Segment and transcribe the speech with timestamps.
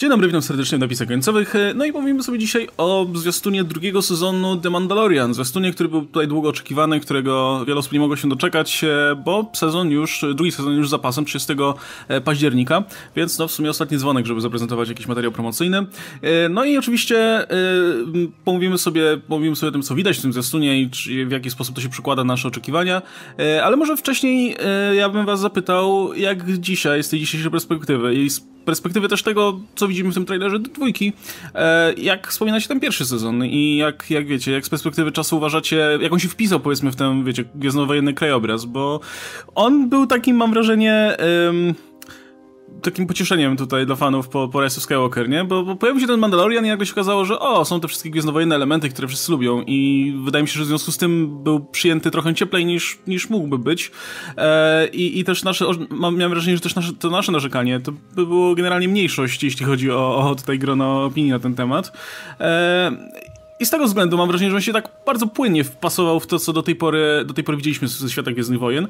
[0.00, 1.54] Dzień dobry, witam serdecznie w napisach końcowych.
[1.74, 5.34] No i mówimy sobie dzisiaj o zwiastunie drugiego sezonu The Mandalorian.
[5.34, 8.84] Zwiastunie, który był tutaj długo oczekiwany, którego wiele osób nie mogło się doczekać,
[9.24, 11.52] bo sezon już, drugi sezon już za pasem 30
[12.08, 12.84] e, października,
[13.16, 15.78] więc no w sumie ostatni dzwonek, żeby zaprezentować jakiś materiał promocyjny.
[16.22, 17.46] E, no i oczywiście e,
[18.44, 20.90] pomówimy sobie, pomówimy sobie o tym, co widać w tym zwiastunie i
[21.26, 23.02] w jaki sposób to się przekłada na nasze oczekiwania,
[23.62, 24.56] ale może wcześniej
[24.96, 28.30] ja bym was zapytał, jak dzisiaj, z tej dzisiejszej perspektywy i
[28.68, 31.12] perspektywy też tego, co widzimy w tym trailerze do dwójki,
[31.54, 35.98] e, jak wspominacie ten pierwszy sezon i jak, jak wiecie, jak z perspektywy czasu uważacie,
[36.00, 39.00] jak on się wpisał powiedzmy w ten, wiecie, gwiezdnowojenny krajobraz, bo
[39.54, 41.16] on był takim, mam wrażenie
[42.82, 45.44] takim pocieszeniem tutaj dla fanów po, po Rise of Skywalker, nie?
[45.44, 48.10] Bo, bo pojawił się ten Mandalorian i nagle się okazało, że o, są te wszystkie
[48.10, 51.60] gwiezdnowojenne elementy, które wszyscy lubią i wydaje mi się, że w związku z tym był
[51.60, 53.90] przyjęty trochę cieplej niż, niż mógłby być.
[54.36, 57.92] E, i, I też nasze, mam, miałem wrażenie, że też nasze, to nasze narzekanie to
[57.92, 61.92] by było generalnie mniejszość, jeśli chodzi o, o tutaj grono opinii na ten temat.
[62.40, 62.90] E,
[63.60, 66.38] i z tego względu mam wrażenie, że on się tak bardzo płynnie wpasował w to,
[66.38, 68.88] co do tej pory, do tej pory widzieliśmy ze świata Gwiezdnych Wojen.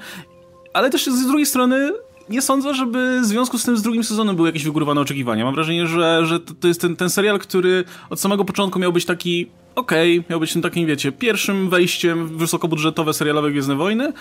[0.73, 1.93] Ale też z drugiej strony
[2.31, 5.45] nie sądzę, żeby w związku z tym z drugim sezonem były jakieś wygórowane oczekiwania.
[5.45, 9.05] Mam wrażenie, że, że to jest ten, ten serial, który od samego początku miał być
[9.05, 14.13] taki okej, okay, miał być tym takim, wiecie, pierwszym wejściem w wysokobudżetowe serialowe Gwiezdne Wojny.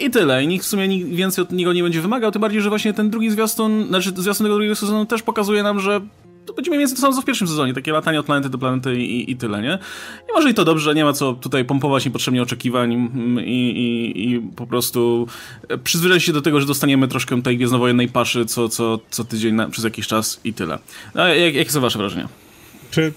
[0.00, 0.44] I tyle.
[0.44, 3.10] I nikt w sumie więcej od niego nie będzie wymagał, tym bardziej, że właśnie ten
[3.10, 6.00] drugi zwiastun, znaczy zwiastun tego drugiego sezonu też pokazuje nam, że
[6.46, 8.96] to będziemy więcej to samo co w pierwszym sezonie, takie latanie od planety do planety
[8.96, 9.78] i, i tyle, nie?
[10.30, 14.30] I może i to dobrze, nie ma co tutaj pompować niepotrzebnie oczekiwań mm, i, i,
[14.30, 15.28] i po prostu
[15.84, 19.68] przyzwyczaić się do tego, że dostaniemy troszkę tej gwiezdnowojennej paszy co, co, co tydzień na,
[19.68, 20.78] przez jakiś czas i tyle.
[21.14, 22.28] A jak, jakie są wasze wrażenia?
[22.90, 23.12] Czy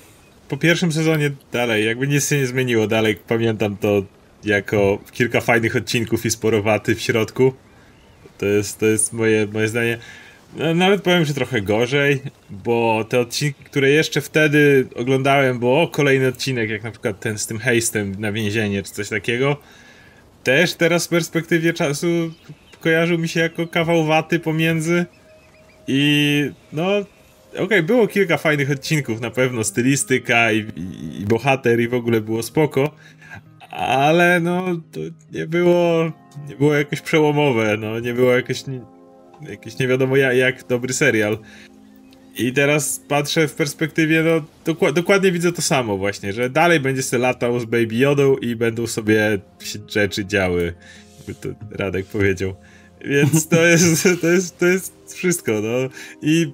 [0.50, 4.04] po pierwszym sezonie dalej, jakby nic się nie zmieniło, dalej pamiętam to
[4.44, 7.54] jako kilka fajnych odcinków i sporowaty w środku.
[8.38, 9.98] To jest, to jest moje, moje zdanie.
[10.76, 16.28] Nawet powiem, że trochę gorzej, bo te odcinki, które jeszcze wtedy oglądałem, bo o, kolejny
[16.28, 19.58] odcinek, jak na przykład ten z tym hejstem na więzienie, czy coś takiego,
[20.44, 22.08] też teraz w perspektywie czasu
[22.82, 25.06] kojarzył mi się jako kawał waty pomiędzy.
[25.88, 26.98] I no
[27.54, 31.94] okej, okay, było kilka fajnych odcinków, na pewno stylistyka i, i, i, bohater i w
[31.94, 32.92] ogóle było spoko,
[33.72, 35.00] ale no to
[35.32, 36.12] nie było,
[36.50, 38.64] nie było jakoś przełomowe, no nie było jakoś
[39.42, 41.38] jakiś nie wiadomo jak, jak dobry serial.
[42.38, 47.04] I teraz patrzę w perspektywie, no doku dokładnie widzę to samo właśnie, że dalej będzie
[47.04, 49.40] sobie latał z Baby Yodą i będą sobie
[49.88, 50.74] rzeczy działy,
[51.18, 52.56] jakby to Radek powiedział.
[53.06, 55.90] Więc to jest, to jest, to jest wszystko, no.
[56.22, 56.52] I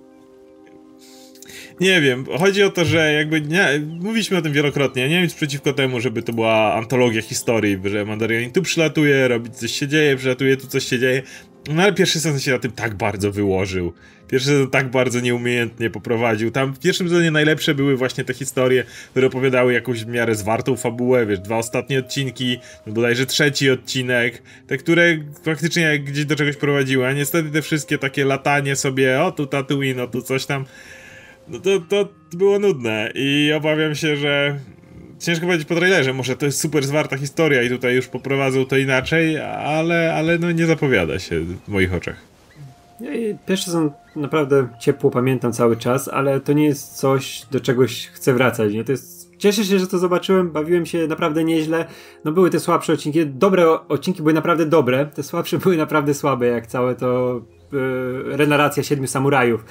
[1.79, 5.33] nie wiem, chodzi o to, że jakby nie, mówiliśmy o tym wielokrotnie, nie wiem nic
[5.33, 10.15] przeciwko temu, żeby to była antologia historii, że Mandarianin tu przylatuje, robi coś się dzieje,
[10.15, 11.21] przylatuje, tu coś się dzieje,
[11.69, 13.93] no ale pierwszy sezon się na tym tak bardzo wyłożył.
[14.27, 16.51] Pierwszy sezon tak bardzo nieumiejętnie poprowadził.
[16.51, 20.75] Tam w pierwszym sezonie najlepsze były właśnie te historie, które opowiadały jakąś w miarę zwartą
[20.75, 22.57] fabułę, wiesz, dwa ostatnie odcinki,
[22.87, 27.97] no bodajże trzeci odcinek, te, które faktycznie gdzieś do czegoś prowadziły, a niestety te wszystkie
[27.97, 30.65] takie latanie sobie, o tu Tatooine, o tu coś tam,
[31.47, 34.59] no to, to było nudne i obawiam się, że
[35.23, 38.77] ciężko powiedzieć po trailerze, może to jest super zwarta historia i tutaj już poprowadzą to
[38.77, 42.15] inaczej, ale, ale no nie zapowiada się w moich oczach.
[43.45, 48.33] Pierwszy sezon naprawdę ciepło pamiętam cały czas, ale to nie jest coś, do czegoś chcę
[48.33, 48.73] wracać.
[48.73, 48.83] Nie?
[48.83, 51.85] To jest Cieszę się, że to zobaczyłem, bawiłem się naprawdę nieźle.
[52.25, 56.47] No były te słabsze odcinki, dobre odcinki były naprawdę dobre, te słabsze były naprawdę słabe,
[56.47, 57.41] jak całe to
[57.71, 59.65] yy, renaracja Siedmiu Samurajów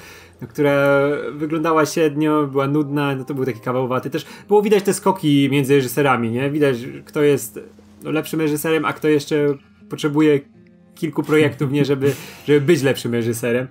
[0.47, 4.09] która wyglądała średnio, była nudna, no to był taki kawałowaty.
[4.09, 6.51] Też było widać te skoki między reżyserami, nie?
[6.51, 7.59] Widać, kto jest
[8.03, 9.35] no, lepszym reżyserem, a kto jeszcze
[9.89, 10.39] potrzebuje
[10.95, 11.85] kilku projektów, nie?
[11.85, 12.13] Żeby,
[12.47, 13.67] żeby być lepszym reżyserem.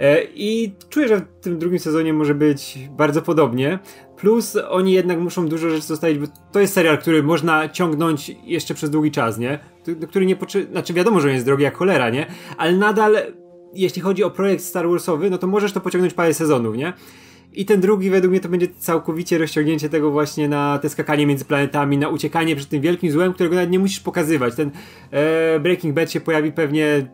[0.00, 3.78] E, I czuję, że w tym drugim sezonie może być bardzo podobnie.
[4.16, 8.74] Plus oni jednak muszą dużo rzeczy zostawić, bo to jest serial, który można ciągnąć jeszcze
[8.74, 9.58] przez długi czas, nie?
[10.08, 12.26] Który nie potrzebuje, znaczy wiadomo, że on jest drogi jak cholera, nie?
[12.56, 13.16] Ale nadal
[13.74, 16.92] jeśli chodzi o projekt Star Warsowy, no to możesz to pociągnąć parę sezonów, nie?
[17.54, 21.44] I ten drugi według mnie to będzie całkowicie rozciągnięcie tego właśnie na te skakanie między
[21.44, 24.54] planetami, na uciekanie przed tym wielkim złem, którego nawet nie musisz pokazywać.
[24.54, 24.70] Ten
[25.10, 27.06] e, Breaking Bad się pojawi pewnie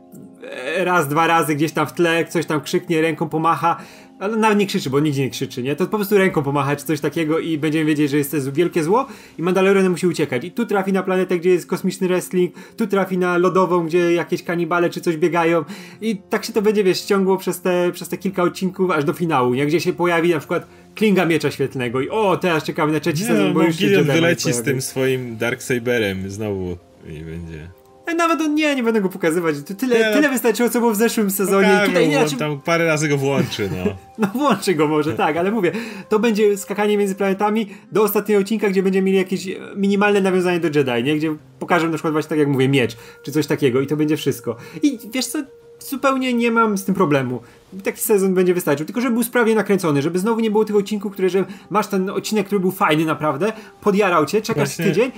[0.42, 3.76] e, raz, dwa razy gdzieś tam w tle, coś tam krzyknie, ręką pomacha,
[4.18, 5.76] ale nawet nie krzyczy, bo nigdzie nie krzyczy, nie?
[5.76, 9.06] To po prostu ręką pomachać, coś takiego i będziemy wiedzieć, że jest to wielkie zło
[9.38, 10.44] i Mandalorian musi uciekać.
[10.44, 14.42] I tu trafi na planetę, gdzie jest kosmiczny wrestling, tu trafi na lodową, gdzie jakieś
[14.42, 15.64] kanibale czy coś biegają
[16.00, 19.12] i tak się to będzie, wiesz, ciągło przez te, przez te kilka odcinków aż do
[19.12, 19.66] finału, nie?
[19.66, 23.28] Gdzie się pojawi na przykład Klinga Miecza Świetlnego i o, teraz czekamy na trzeci nie,
[23.28, 26.76] sezon, bo no, już się wyleci z tym swoim Darksaberem znowu
[27.08, 27.77] i będzie...
[28.16, 29.54] Nawet on nie, nie będę go pokazywać.
[29.78, 31.68] Tyle, nie, no, tyle wystarczyło, co było w zeszłym sezonie.
[31.68, 33.94] Pokażę, Tutaj nie, tam parę razy go włączy, no.
[34.18, 35.72] no włączy go może, tak, ale mówię,
[36.08, 40.68] to będzie skakanie między planetami do ostatniego odcinka, gdzie będziemy mieli jakieś minimalne nawiązanie do
[40.78, 41.16] Jedi, nie?
[41.16, 44.16] Gdzie pokażę na przykład właśnie tak jak mówię, miecz, czy coś takiego i to będzie
[44.16, 44.56] wszystko.
[44.82, 45.38] I wiesz co,
[45.80, 47.40] zupełnie nie mam z tym problemu.
[47.84, 51.12] Taki sezon będzie wystarczył, tylko żeby był sprawnie nakręcony, żeby znowu nie było tych odcinków,
[51.12, 54.84] które, że masz ten odcinek, który był fajny naprawdę, podjarał cię, czekasz Właśnie...
[54.84, 55.10] tydzień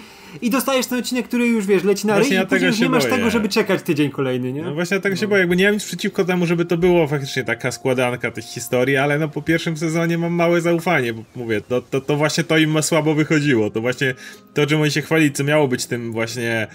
[0.42, 3.16] i dostajesz ten odcinek, który już wiesz, leci na ryj i później nie masz boję.
[3.16, 4.62] tego, żeby czekać tydzień kolejny, nie?
[4.62, 5.20] No właśnie tego no.
[5.20, 8.44] się boję, jakby nie mam nic przeciwko temu, żeby to było faktycznie taka składanka tych
[8.44, 12.44] historii, ale no po pierwszym sezonie mam małe zaufanie, bo mówię, to, to, to właśnie
[12.44, 14.14] to im słabo wychodziło, to właśnie
[14.54, 16.68] to, czym oni się chwali, co miało być tym właśnie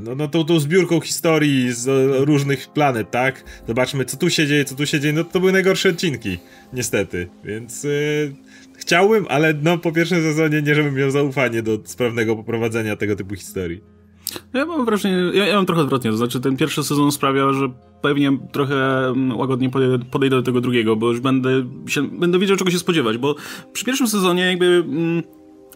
[0.00, 1.88] no, no tą, tą zbiórką historii z
[2.26, 3.44] różnych planet, tak?
[3.68, 5.12] Zobaczmy, co tu się dzieje, co tu się dzieje.
[5.12, 6.38] No to były najgorsze odcinki,
[6.72, 7.28] niestety.
[7.44, 8.34] Więc yy,
[8.76, 13.34] chciałbym, ale no po pierwszym sezonie nie żebym miał zaufanie do sprawnego poprowadzenia tego typu
[13.34, 13.80] historii.
[14.54, 17.52] No ja mam wrażenie, ja, ja mam trochę odwrotnie, to znaczy ten pierwszy sezon sprawia,
[17.52, 17.68] że
[18.02, 21.50] pewnie trochę mm, łagodnie podejdę, podejdę do tego drugiego, bo już będę,
[21.88, 23.34] się, będę wiedział czego się spodziewać, bo
[23.72, 24.66] przy pierwszym sezonie jakby...
[24.66, 25.22] Mm,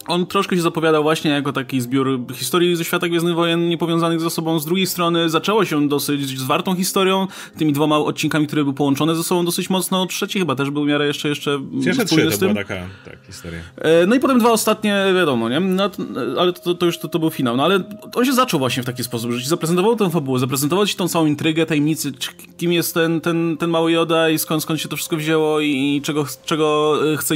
[0.08, 4.30] on troszkę się zapowiadał właśnie jako taki zbiór historii ze świata Gwiezdnych Wojen niepowiązanych ze
[4.30, 4.58] sobą.
[4.58, 7.26] Z drugiej strony zaczęło się dosyć zwartą historią,
[7.58, 10.06] tymi dwoma odcinkami, które były połączone ze sobą dosyć mocno.
[10.06, 12.74] Trzeci chyba też był w miarę jeszcze jeszcze Pierwsze trzy to była taka
[13.04, 13.60] tak, historia.
[13.76, 15.60] E, no i potem dwa ostatnie, wiadomo, nie?
[15.60, 15.90] No,
[16.38, 17.56] ale to, to już to, to, był finał.
[17.56, 17.80] No ale
[18.14, 21.08] on się zaczął właśnie w taki sposób, że ci zaprezentował tę fabułę, zaprezentował ci tą
[21.08, 22.12] całą intrygę, tajemnicy,
[22.56, 26.00] kim jest ten, ten, ten mały Joda i skąd, skąd się to wszystko wzięło i
[26.04, 27.34] czego, czego chce,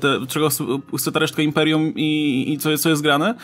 [0.00, 0.48] te, czego
[0.96, 2.09] chce ta resztka Imperium i
[2.52, 3.34] i, co, co jest grane,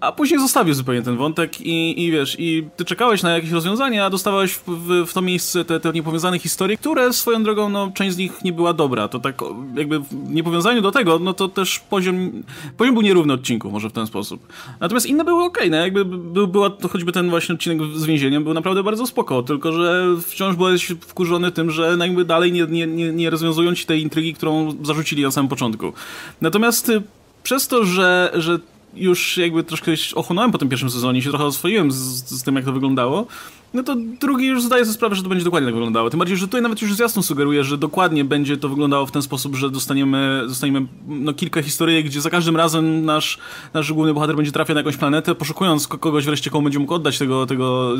[0.00, 4.04] a później zostawił zupełnie ten wątek i, i wiesz, i ty czekałeś na jakieś rozwiązanie,
[4.04, 7.90] a dostawałeś w, w, w to miejsce te, te niepowiązane historie, które swoją drogą, no,
[7.94, 9.08] część z nich nie była dobra.
[9.08, 9.34] To tak
[9.76, 12.42] jakby w niepowiązaniu do tego, no to też poziom,
[12.76, 14.52] poziom był nierówny odcinków, może w ten sposób.
[14.80, 18.44] Natomiast inne były ok, no jakby był, była to choćby ten właśnie odcinek z więzieniem,
[18.44, 22.66] był naprawdę bardzo spoko, tylko że wciąż byłeś wkurzony tym, że no jakby dalej nie,
[22.66, 25.92] nie, nie, nie rozwiązują ci tej intrygi, którą zarzucili na samym początku.
[26.40, 27.02] Natomiast y,
[27.42, 28.58] przez to, że, że
[28.94, 31.96] już jakby troszkę ochłonąłem po tym pierwszym sezonie, się trochę oswoiłem z,
[32.30, 33.26] z tym, jak to wyglądało,
[33.74, 36.10] no to drugi już zdaje sobie sprawę, że to będzie dokładnie tak wyglądało.
[36.10, 39.22] Tym bardziej, że tutaj nawet już jasno sugeruje, że dokładnie będzie to wyglądało w ten
[39.22, 43.38] sposób, że dostaniemy, dostaniemy no, kilka historii, gdzie za każdym razem nasz,
[43.74, 47.18] nasz główny bohater będzie trafiał na jakąś planetę, poszukując kogoś wreszcie, komu będzie mógł oddać
[47.18, 47.46] tego...
[47.46, 47.94] tego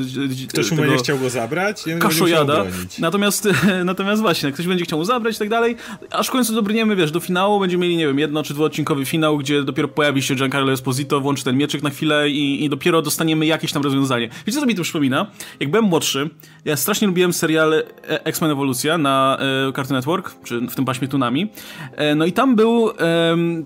[0.48, 2.64] ktoś tego, mu będzie chciał go zabrać i kaszojada.
[2.98, 3.48] Natomiast,
[3.84, 5.76] natomiast właśnie, ktoś będzie chciał mu zabrać i tak dalej,
[6.10, 9.38] aż w końcu dobrniemy, wiesz, do finału będziemy mieli, nie wiem, jedno czy dwuodcinkowy finał,
[9.38, 13.46] gdzie dopiero pojawi się Giancarlo Esposito, włączy ten mieczyk na chwilę i, i dopiero dostaniemy
[13.46, 14.28] jakieś tam rozwiązanie.
[14.46, 15.26] Wiecie, co mi to przypomina?
[15.60, 16.30] Jak byłem młodszy,
[16.64, 17.84] ja strasznie lubiłem serial e,
[18.24, 21.50] X-Men Ewolucja na e, Cartoon Network, czy w tym paśmie Tunami.
[21.96, 22.90] E, no i tam był,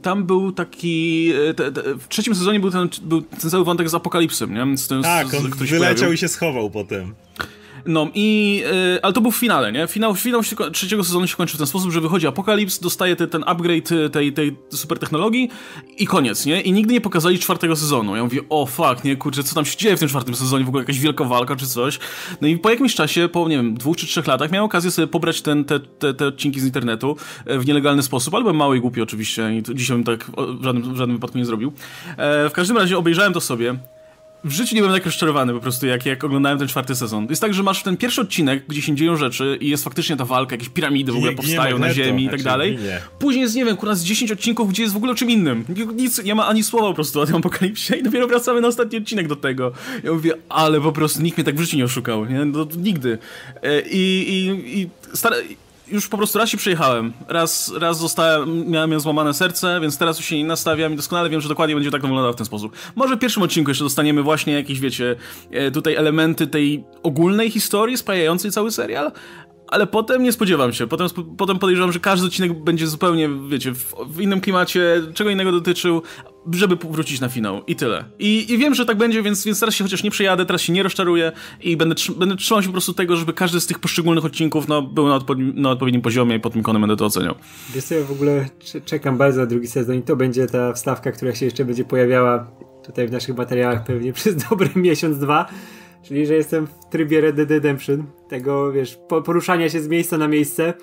[0.02, 3.94] tam był taki, te, te, w trzecim sezonie był ten, był ten cały wątek z
[3.94, 4.76] Apokalipsem, nie?
[4.79, 7.14] Z tym, tak, z, on wyleciał i się schował potem.
[7.87, 8.57] No i,
[8.93, 9.87] yy, ale to był w finale, nie?
[9.87, 13.27] Finał, finał się, trzeciego sezonu się kończy w ten sposób, że wychodzi Apokalips, dostaje te,
[13.27, 15.51] ten upgrade y, tej, tej super technologii
[15.99, 16.61] i koniec, nie?
[16.61, 18.17] I nigdy nie pokazali czwartego sezonu.
[18.17, 20.69] Ja mówię, o fuck, nie, kurczę, co tam się dzieje w tym czwartym sezonie, w
[20.69, 21.99] ogóle jakaś wielka walka czy coś.
[22.41, 25.09] No i po jakimś czasie, po, nie wiem, dwóch czy trzech latach miałem okazję sobie
[25.09, 27.17] pobrać ten, te, te, te odcinki z internetu
[27.47, 30.95] e, w nielegalny sposób, byłem mały i głupi oczywiście i dzisiaj bym tak w żadnym,
[30.95, 31.73] w żadnym wypadku nie zrobił.
[32.17, 33.75] E, w każdym razie obejrzałem to sobie
[34.44, 37.26] w życiu nie byłem tak rozczarowany po prostu, jak, jak oglądałem ten czwarty sezon.
[37.31, 40.25] Jest tak, że masz ten pierwszy odcinek, gdzie się dzieją rzeczy i jest faktycznie ta
[40.25, 42.79] walka, jakieś piramidy w ogóle powstają na ziemi i tak dalej.
[43.19, 45.64] Później jest, nie wiem, kurwa z 10 odcinków, gdzie jest w ogóle o czym innym.
[45.95, 48.99] Nic, nie ma ani słowa po prostu o tym apokalipsie i dopiero wracamy na ostatni
[48.99, 49.73] odcinek do tego.
[50.04, 52.45] Ja mówię, ale po prostu nikt mnie tak w życiu nie oszukał, nie?
[52.45, 53.19] No, nigdy.
[53.62, 55.37] E, I, i, i stara
[55.88, 57.12] już po prostu raz się przejechałem.
[57.29, 61.41] Raz, raz zostałem, miałem złamane serce, więc teraz już się nie nastawiam i doskonale wiem,
[61.41, 62.76] że dokładnie będzie tak to wyglądało w ten sposób.
[62.95, 65.17] Może w pierwszym odcinku jeszcze dostaniemy właśnie jakieś, wiecie,
[65.50, 69.12] e, tutaj elementy tej ogólnej historii spajającej cały serial,
[69.75, 70.87] ale potem nie spodziewam się.
[70.87, 75.52] Potem, potem podejrzewam, że każdy odcinek będzie zupełnie, wiecie, w, w, innym klimacie, czego innego
[75.52, 76.02] dotyczył,
[76.52, 77.62] żeby wrócić na finał.
[77.66, 78.04] I tyle.
[78.19, 80.73] I, i wiem, że tak będzie, więc, więc teraz się chociaż nie przejadę, teraz się
[80.73, 84.25] nie rozczaruję i będę, będę trzymał się po prostu tego, żeby każdy z tych poszczególnych
[84.25, 87.35] odcinków no, był na, odpowiednim, na odpowiednim poziomie i pod tym kątem będę to oceniał.
[87.75, 88.49] Wiesz co, ja w ogóle
[88.85, 92.50] czekam bardzo na drugi sezon i to będzie ta wstawka, która się jeszcze będzie pojawiała
[92.87, 95.47] tutaj w naszych materiałach pewnie przez dobry miesiąc, dwa
[96.04, 100.28] Czyli, że jestem w trybie Red Dead Redemption, tego, wiesz, poruszania się z miejsca na
[100.28, 100.75] miejsce,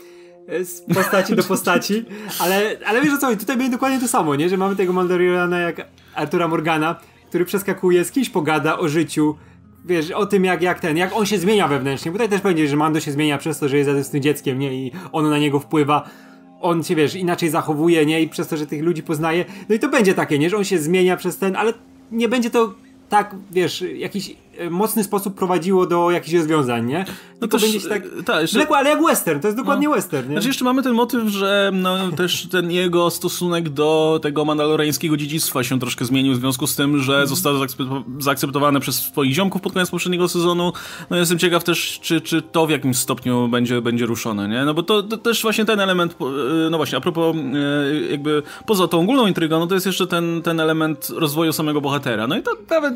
[0.48, 2.06] e, z postaci do postaci,
[2.40, 4.50] ale, ale wiesz o co, tutaj będzie dokładnie to samo, nie?
[4.50, 7.00] Że mamy tego Mandaloriana jak Artura Morgana,
[7.30, 9.36] który przeskakuje, z kimś pogada o życiu,
[9.86, 12.68] wiesz, o tym jak, jak ten, jak on się zmienia wewnętrznie, bo tutaj też będzie,
[12.68, 14.74] że Mando się zmienia przez to, że jest tym dzieckiem, nie?
[14.74, 16.10] I ono na niego wpływa
[16.62, 18.22] on się, wiesz, inaczej zachowuje, nie?
[18.22, 19.46] I przez to, że tych ludzi poznaje.
[19.70, 20.50] No i to będzie takie, nie?
[20.50, 21.74] Że on się zmienia przez ten, ale
[22.12, 22.74] nie będzie to
[23.10, 24.36] tak, wiesz, jakiś
[24.70, 27.06] mocny sposób prowadziło do jakichś rozwiązań, nie?
[27.42, 28.04] No też, będzie tak...
[28.20, 30.36] e, ta, jeszcze- ale jak western, to jest dokładnie western, nie?
[30.36, 35.64] Znaczy jeszcze mamy ten motyw, że no, też ten jego stosunek do tego mandaloreńskiego dziedzictwa
[35.64, 39.74] się troszkę zmienił w związku z tym, że został zaakcepto- zaakceptowany przez swoich ziomków pod
[39.74, 40.74] koniec poprzedniego sezonu.
[41.10, 44.66] No jestem ciekaw też, czy, czy to w jakimś stopniu będzie, będzie ruszone, nie?
[44.66, 48.44] No bo to, to też właśnie ten element, e, no właśnie, a propos e, jakby
[48.66, 52.28] poza tą ogólną intrygą, no to jest jeszcze ten, ten element rozwoju samego bohatera.
[52.28, 52.94] No i to nawet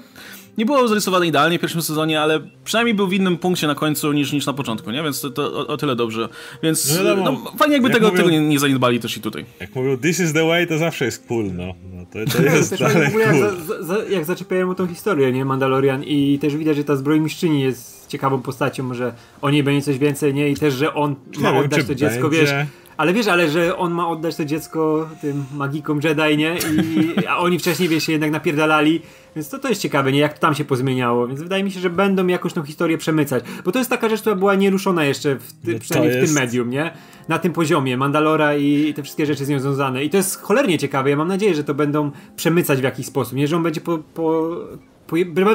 [0.57, 4.11] nie było zarysowane idealnie w pierwszym sezonie, ale przynajmniej był w innym punkcie na końcu
[4.11, 5.03] niż, niż na początku, nie?
[5.03, 6.29] Więc to, to o, o tyle dobrze.
[6.63, 9.45] Więc No no, fajnie jakby jak tego, mówią- tego nie, nie zaniedbali też i tutaj.
[9.59, 11.73] Jak mówią, this is the way, to zawsze jest cool, no.
[11.93, 13.55] no to, to jest Też dalej ogóle jak, cool.
[13.67, 15.45] za, za, jak zaczepiają o tą historię, nie?
[15.45, 19.97] Mandalorian i też widać, że ta zbrojmistrzyni jest ciekawą postacią, że o niej będzie coś
[19.97, 20.49] więcej, nie?
[20.49, 22.41] I też, że on ma oddać to dziecko, będzie.
[22.41, 22.51] wiesz.
[22.97, 26.55] Ale wiesz, ale że on ma oddać to dziecko tym magikom Jedi, nie?
[26.57, 29.01] I, a oni wcześniej, wiesz, się jednak napierdalali.
[29.35, 30.19] Więc to, to jest ciekawe, nie?
[30.19, 31.27] Jak to tam się pozmieniało.
[31.27, 33.43] Więc wydaje mi się, że będą jakoś tą historię przemycać.
[33.65, 36.43] Bo to jest taka rzecz, która była nieruszona jeszcze, w ty, przynajmniej w jest- tym
[36.43, 36.91] medium, nie?
[37.27, 37.97] Na tym poziomie.
[37.97, 40.03] Mandalora i te wszystkie rzeczy z nią związane.
[40.03, 41.09] I to jest cholernie ciekawe.
[41.09, 43.33] Ja mam nadzieję, że to będą przemycać w jakiś sposób.
[43.33, 43.97] Nie, że on będzie po...
[43.97, 44.49] po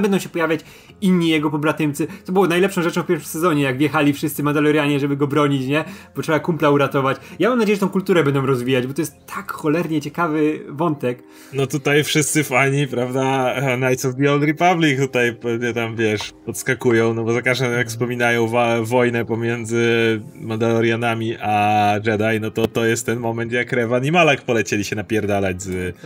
[0.03, 0.61] Będą się pojawiać
[1.01, 2.07] inni jego pobratymcy.
[2.25, 5.85] To było najlepszą rzeczą w pierwszym sezonie, jak wjechali wszyscy Mandalorianie, żeby go bronić, nie?
[6.17, 7.17] Bo trzeba kumpla uratować.
[7.39, 11.23] Ja mam nadzieję, że tą kulturę będą rozwijać, bo to jest tak cholernie ciekawy wątek.
[11.53, 15.37] No tutaj wszyscy fani, prawda, Knights of the Old Republic tutaj
[15.75, 18.51] tam, wiesz, podskakują, no bo za każdym jak wspominają
[18.83, 24.43] wojnę pomiędzy Mandalorianami a Jedi, no to to jest ten moment, jak Revan i Malak
[24.43, 25.97] polecieli się napierdalać z...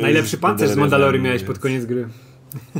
[0.00, 2.08] Najlepszy z pancerz z Mandalorii miałeś pod koniec gry.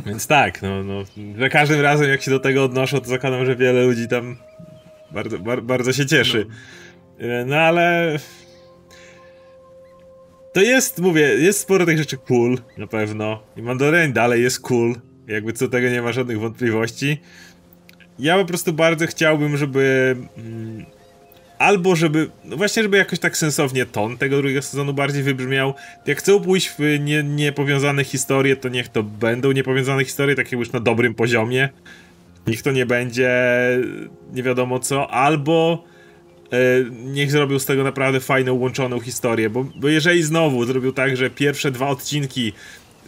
[0.05, 1.03] Więc tak, no, no,
[1.39, 4.37] za każdym razem jak się do tego odnoszą, to zakładam, że wiele ludzi tam
[5.11, 6.45] bardzo, bar, bardzo się cieszy.
[7.45, 8.17] No ale...
[10.53, 13.43] To jest, mówię, jest sporo tych rzeczy cool, na pewno.
[13.57, 14.95] I Mandalorian dalej jest cool.
[15.27, 17.21] Jakby co tego nie ma żadnych wątpliwości.
[18.19, 20.15] Ja po prostu bardzo chciałbym, żeby...
[20.37, 20.85] Mm,
[21.61, 25.73] albo żeby, no właśnie, żeby jakoś tak sensownie ton tego drugiego sezonu bardziej wybrzmiał.
[26.05, 30.71] Jak chcą pójść w nie, niepowiązane historie, to niech to będą niepowiązane historie, takie już
[30.71, 31.69] na dobrym poziomie.
[32.47, 33.31] Niech to nie będzie
[34.33, 35.83] nie wiadomo co, albo
[36.51, 36.57] e,
[36.91, 41.29] niech zrobił z tego naprawdę fajną, łączoną historię, bo, bo jeżeli znowu zrobił tak, że
[41.29, 42.53] pierwsze dwa odcinki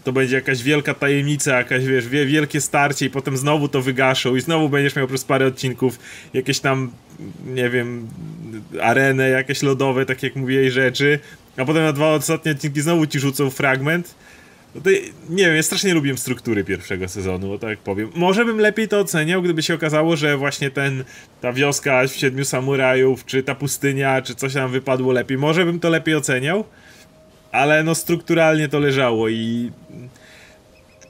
[0.04, 4.36] to będzie jakaś wielka tajemnica, jakaś wiesz, wie, wielkie starcie i potem znowu to wygaszą
[4.36, 6.00] i znowu będziesz miał przez parę odcinków
[6.34, 6.92] jakieś tam,
[7.46, 8.08] nie wiem,
[8.82, 11.20] arenę, jakieś lodowe, tak jak mówiłeś, rzeczy,
[11.58, 14.16] a potem na dwa ostatnie odcinki znowu ci rzucą fragment.
[14.76, 14.82] No
[15.30, 18.10] nie wiem, ja strasznie lubię struktury pierwszego sezonu, tak powiem.
[18.16, 21.04] Może bym lepiej to oceniał, gdyby się okazało, że właśnie ten,
[21.42, 25.38] ta wioska w Siedmiu Samurajów, czy ta pustynia, czy coś tam wypadło lepiej.
[25.38, 26.66] Może bym to lepiej oceniał,
[27.54, 29.72] ale no strukturalnie to leżało i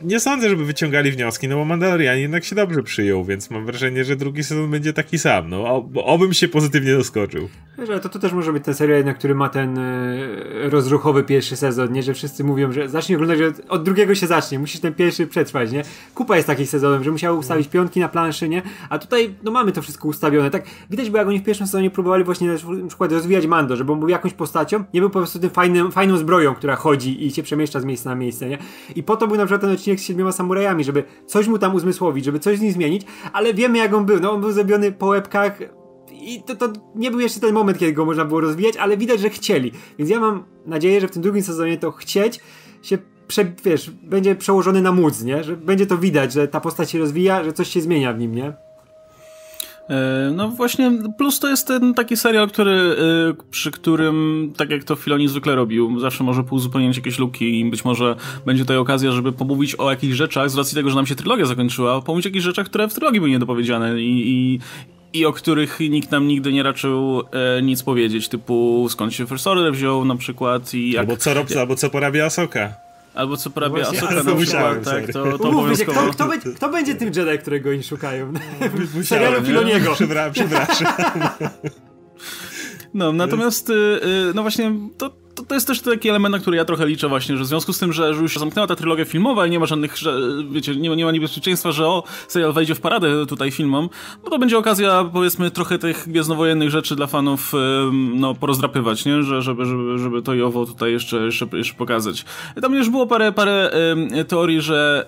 [0.04, 4.04] nie sądzę, żeby wyciągali wnioski, no bo Mandalorian jednak się dobrze przyjął, więc mam wrażenie,
[4.04, 7.50] że drugi sezon będzie taki sam, no obym się pozytywnie zaskoczył.
[7.78, 11.56] Ale to, to też może być ten serial, jednak, który ma ten e, rozruchowy pierwszy
[11.56, 12.04] sezon, nie?
[12.04, 15.72] Że wszyscy mówią, że zacznij oglądać, że od drugiego się zacznie, musisz ten pierwszy przetrwać,
[15.72, 15.84] nie?
[16.16, 18.62] Kupa jest takich sezonów, że musiały ustawić piątki na planszy, nie?
[18.90, 20.66] A tutaj, no mamy to wszystko ustawione, tak?
[20.90, 24.00] Widać było, jak oni w pierwszym sezonie próbowali właśnie na przykład rozwijać Mando, żeby on
[24.00, 27.44] był jakąś postacią, nie był po prostu tym fajnym, fajną zbroją, która chodzi i się
[27.44, 28.58] przemieszcza z miejsca na miejsce, nie?
[28.96, 31.76] I po to był na przykład ten odcinek z siedmioma samurajami, żeby coś mu tam
[31.76, 33.02] uzmysłowić, żeby coś z nim zmienić,
[33.34, 35.60] ale wiemy jak on był, no on był zrobiony po łebkach,
[36.12, 39.20] i to, to nie był jeszcze ten moment, kiedy go można było rozwijać, ale widać,
[39.20, 39.72] że chcieli.
[39.98, 42.40] Więc ja mam nadzieję, że w tym drugim sezonie to chcieć
[42.82, 42.98] się
[43.28, 45.44] prze, wiesz, będzie przełożony na móc, nie?
[45.44, 48.36] Że będzie to widać, że ta postać się rozwija, że coś się zmienia w nim,
[48.36, 48.54] nie?
[49.94, 54.84] E, No właśnie, plus to jest ten taki serial, który, e, przy którym, tak jak
[54.84, 59.12] to Filoni zwykle robił, zawsze może uzupełnić jakieś luki i być może będzie tutaj okazja,
[59.12, 62.30] żeby pomówić o jakichś rzeczach, z racji tego, że nam się trylogia zakończyła, pomówić o
[62.30, 64.60] jakichś rzeczach, które w trylogii były niedopowiedziane i, i,
[65.20, 69.48] i o których nikt nam nigdy nie raczył e, nic powiedzieć, typu skąd się First
[69.48, 71.00] Order wziął na przykład i jak...
[71.00, 72.74] Albo co, rob, albo co porabia Asoka.
[73.14, 76.02] Albo co porabia Właśnie, Asoka na przykład, tak, to, to Umówmy się, obowiązkowo.
[76.02, 78.34] kto, kto, będzie, kto będzie tym Jedi, którego oni szukają?
[78.62, 79.46] w Musiałem, serialu nie?
[79.48, 79.96] Filoniego.
[80.34, 80.48] Przepraszam.
[82.94, 86.58] No, natomiast, y, y, no właśnie, to, to, to jest też taki element, na który
[86.58, 89.06] ja trochę liczę właśnie, że w związku z tym, że, już się zamknęła ta trylogia
[89.06, 90.20] filmowa i nie ma żadnych, że,
[90.52, 93.90] wiecie, nie, ma- nie ma niebezpieczeństwa, że o, serial wejdzie w paradę tutaj filmom,
[94.24, 97.54] no to będzie okazja, powiedzmy, trochę tych gwiezdnowojennych rzeczy dla fanów,
[97.92, 99.24] no, porozdrapywać, nie?
[99.24, 102.26] Że, żeby, żeby, żeby to i owo tutaj jeszcze, jeszcze, jeszcze pokazać.
[102.62, 103.72] Tam już było parę, parę
[104.28, 105.06] teorii, że,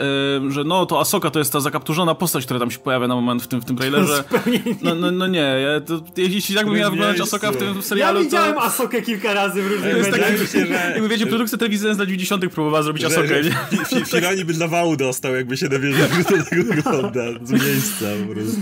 [0.49, 3.43] że no, to Asoka to jest ta zakapturzona postać, która tam się pojawia na moment
[3.43, 4.23] w tym, w tym trailerze.
[4.81, 7.21] No, no, no nie, ja, to, jeśli tak by miała wyglądać.
[7.21, 8.23] Asoka w tym Ja serialu, to...
[8.23, 10.91] widziałem Asokę kilka razy w różnych To taki, się, że...
[10.93, 14.05] Jakby wiecie, produkcja telewizyjna z lat 90 próbowała zrobić że, Asokę, nie?
[14.05, 18.33] Filoni by dla wału dostał, jakby się dowiedział, że to tego wygląda z miejsca po
[18.33, 18.59] prostu.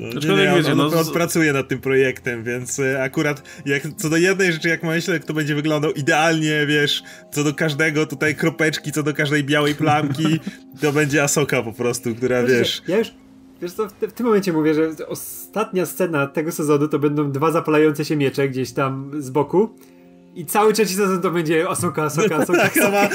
[0.00, 3.82] No, nie, nie, on, wiecie, no, on pracuje nad tym projektem, więc e, akurat jak,
[3.96, 7.02] co do jednej rzeczy, jak myślę, kto będzie wyglądał idealnie, wiesz,
[7.32, 10.40] co do każdego tutaj kropeczki, co do każdej białej plamki,
[10.80, 12.82] to będzie Asoka po prostu, która, wiesz...
[12.88, 13.08] Ja już
[13.62, 17.50] Wiesz co, w, w, tym momencie mówię, że ostatnia scena tego sezonu to będą dwa
[17.50, 19.68] zapalające się miecze gdzieś tam z boku.
[20.34, 22.58] I cały trzeci sezon to będzie Asoka, Asoka, Asoka.
[22.68, 23.08] tak, ona,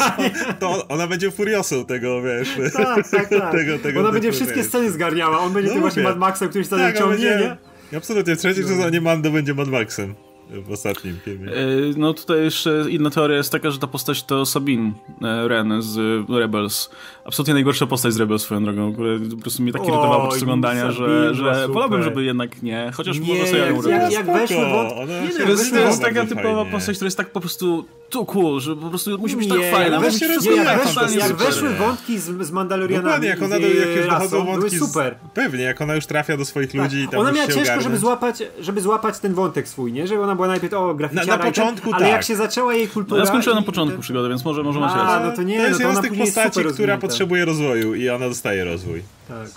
[0.59, 2.49] to ona będzie furiosą tego, wiesz.
[2.73, 3.51] Tak, tak, tak.
[3.59, 5.39] Tego, tego, ona będzie wszystkie sceny zgarniała.
[5.39, 7.57] On będzie no, tym właśnie Mad Maxem, który się tak, ciągnie, będzie,
[7.91, 7.97] nie?
[7.97, 8.69] Absolutnie, w trzecim no.
[8.69, 10.15] sezonie Mando będzie Mad Maxem
[10.49, 11.51] w ostatnim filmie.
[11.51, 11.55] E,
[11.97, 16.25] no tutaj jeszcze inna teoria jest taka, że ta postać to Sabine e, Ren z
[16.29, 16.89] Rebels.
[17.29, 20.91] Absolutnie najgorsza postać z Rebels swoją drogą, która po prostu mnie tak irytowała podczas oglądania,
[20.91, 24.93] że, że wolałbym, żeby jednak nie, chociaż nie, może sobie jak, jak, jak weszły wąt...
[25.09, 28.59] Nie, to jest, to jest taka typowa postać, która jest tak po prostu tu cool,
[28.59, 29.95] że po prostu musi być tak nie, tak fajna.
[29.95, 33.95] Jak, weszły, jak, weszły, jak weszły wątki z, z Mandalorianami Dokładnie, jak ona do, jak
[33.97, 35.15] już dochodzą wątki super.
[35.29, 36.81] Z, pewnie, jak ona już trafia do swoich tak.
[36.81, 40.07] ludzi i tam Ona miała ciężko, żeby złapać, żeby złapać ten wątek swój, nie?
[40.07, 42.11] Żeby ona była najpierw o graficiara na, na początku ale tak.
[42.11, 43.17] jak się zaczęła jej kultura...
[43.17, 45.29] No ja skończyłem na początku przygodę, więc może, może masz rację.
[45.29, 48.29] no to nie, to jest no jedna z tych postaci, która potrzebuje rozwoju i ona
[48.29, 49.03] dostaje rozwój.
[49.27, 49.49] Tak.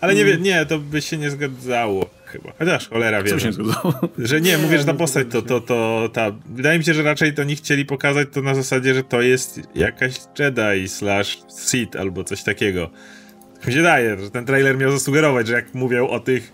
[0.00, 0.42] Ale nie, mm.
[0.42, 2.52] nie, to by się nie zgadzało chyba.
[2.58, 3.40] Chociaż cholera wie.
[3.40, 3.94] się zgadzało?
[4.18, 6.32] Że nie, mówię, że ta postać to, to, to, ta.
[6.46, 9.60] Wydaje mi się, że raczej to nie chcieli pokazać to na zasadzie, że to jest
[9.74, 12.90] jakaś Jedi slash Sith albo coś takiego.
[13.66, 16.52] Mi się daje, że ten trailer miał zasugerować, że jak mówią o tych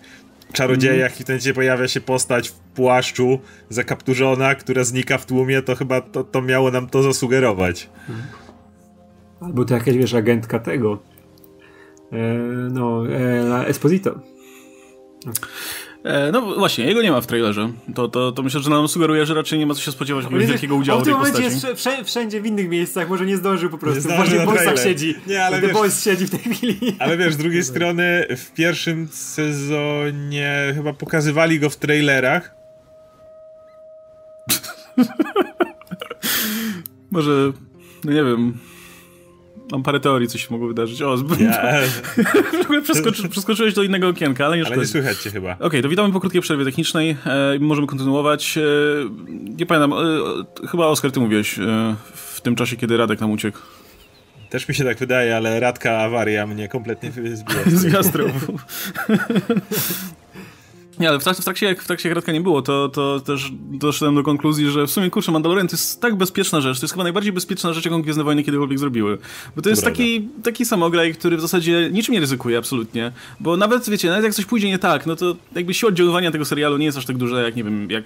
[0.53, 1.19] czarodziejach mm.
[1.19, 6.23] i wtedy pojawia się postać w płaszczu zakapturzona, która znika w tłumie, to chyba to,
[6.23, 7.89] to miało nam to zasugerować.
[9.45, 10.99] Albo to jakaś, wiesz, agentka tego.
[12.11, 12.17] E,
[12.71, 14.19] no, e, Esposito.
[16.03, 17.73] E, no właśnie, jego nie ma w trailerze.
[17.95, 20.45] To, to, to myślę, że nam sugeruje, że raczej nie ma co się spodziewać jakiegoś
[20.45, 21.33] wielkiego udziału w tej postaci.
[21.33, 24.09] W tym momencie jest wszędzie w innych miejscach, może nie zdążył po prostu.
[24.09, 25.15] Właśnie w Boysach siedzi.
[25.27, 26.95] Nie, ale The wiesz, Boys siedzi w tej chwili.
[26.99, 32.55] Ale wiesz, z drugiej strony w pierwszym sezonie chyba pokazywali go w trailerach.
[37.11, 37.51] może,
[38.03, 38.57] no nie wiem,
[39.73, 41.01] Mam parę teorii, co się mogło wydarzyć.
[41.01, 41.17] O.
[41.39, 42.01] Yeah.
[42.83, 45.51] Przeskoczy, przeskoczyłeś do innego okienka, ale nie Ale nie słychać cię chyba.
[45.53, 47.17] Okej, okay, to witamy po krótkiej przerwie technicznej.
[47.25, 48.57] E, możemy kontynuować.
[48.57, 48.61] E,
[49.29, 53.59] nie pamiętam, e, chyba Oskar, ty mówiłeś e, w tym czasie, kiedy Radek nam uciekł.
[54.49, 57.63] Też mi się tak wydaje, ale Radka awaria mnie kompletnie zbiła.
[57.67, 58.25] Z gastrą.
[60.99, 64.15] Nie, ale w trakcie, w trakcie, jak w trakcie nie było, to, to też doszedłem
[64.15, 67.03] do konkluzji, że w sumie, kurczę, Mandalorian to jest tak bezpieczna rzecz, to jest chyba
[67.03, 69.17] najbardziej bezpieczna rzecz, jaką Gwiezdne Wojny kiedykolwiek zrobiły.
[69.55, 73.89] Bo to jest taki, taki samograj, który w zasadzie niczym nie ryzykuje absolutnie, bo nawet,
[73.89, 76.85] wiecie, nawet jak coś pójdzie nie tak, no to jakby siła oddziaływania tego serialu nie
[76.85, 78.03] jest aż tak duża, jak, nie wiem, jak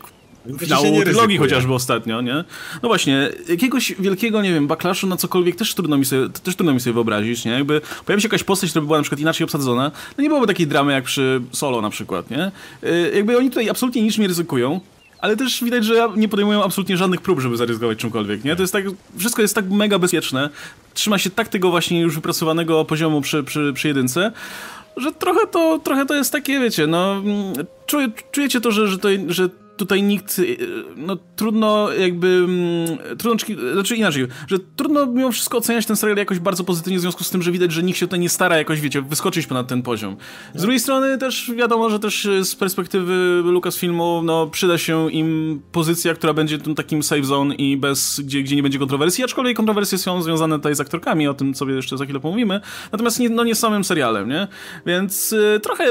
[0.60, 2.44] finału trylogii chociażby ostatnio, nie?
[2.84, 6.74] No właśnie, jakiegoś wielkiego, nie wiem, backlashu na cokolwiek też trudno mi sobie, też trudno
[6.74, 7.52] mi sobie wyobrazić, nie?
[7.52, 10.48] Jakby pojawi się jakaś postać, która by była na przykład inaczej obsadzona, no nie byłoby
[10.48, 12.52] takiej dramy jak przy Solo na przykład, nie?
[12.84, 14.80] Y, jakby oni tutaj absolutnie niczym nie ryzykują,
[15.20, 18.56] ale też widać, że nie podejmują absolutnie żadnych prób, żeby zaryzykować czymkolwiek, nie?
[18.56, 18.84] To jest tak,
[19.18, 20.50] wszystko jest tak mega bezpieczne,
[20.94, 24.32] trzyma się tak tego właśnie już wypracowanego poziomu przy, przy, przy jedynce,
[24.98, 27.54] że trochę to, trochę to jest takie, wiecie, no, mm,
[27.86, 30.58] czuje, czujecie to, że, że, to, że tutaj nikt, y,
[30.96, 36.40] no trudno jakby, mm, trudno, znaczy inaczej, że trudno mimo wszystko oceniać ten serial jakoś
[36.40, 38.82] bardzo pozytywnie w związku z tym, że widać, że nikt się tutaj nie stara jakoś,
[38.82, 40.18] wiecie, wyskoczyć ponad ten poziom.
[40.56, 46.14] Z drugiej strony też wiadomo, że też z perspektywy Lucasfilmu, no przyda się im pozycja,
[46.14, 49.98] która będzie tym takim safe zone i bez, gdzie, gdzie nie będzie kontrowersji, aczkolwiek kontrowersje
[49.98, 52.62] są związane tutaj z aktorkami, o tym sobie jeszcze za chwilę pomówimy,
[52.92, 54.48] natomiast nie, no nie samym serialem, nie?
[54.86, 55.86] Więc y, trochę,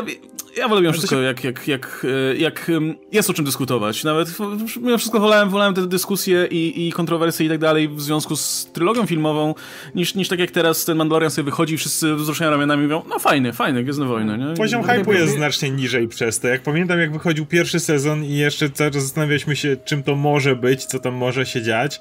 [0.57, 2.71] ja wolę mimo wszystko, jak, jak, jak, y, jak
[3.13, 4.05] jest o czym dyskutować.
[4.05, 4.29] Nawet
[4.77, 8.71] mimo wszystko wolałem, wolałem te dyskusje i, i kontrowersje i tak dalej w związku z
[8.73, 9.55] trylogią filmową,
[9.95, 13.03] niż, niż tak jak teraz ten Mandalorian sobie wychodzi i wszyscy wzruszają ramionami i mówią,
[13.09, 14.55] no fajny, fajny, Gwiezdne Wojny, nie?
[14.55, 16.49] Poziom hype'u jest znacznie niżej przez to.
[16.49, 20.57] Jak pamiętam, jak wychodził pierwszy sezon i jeszcze cały czas zastanawialiśmy się, czym to może
[20.57, 22.01] być, co tam może się dziać,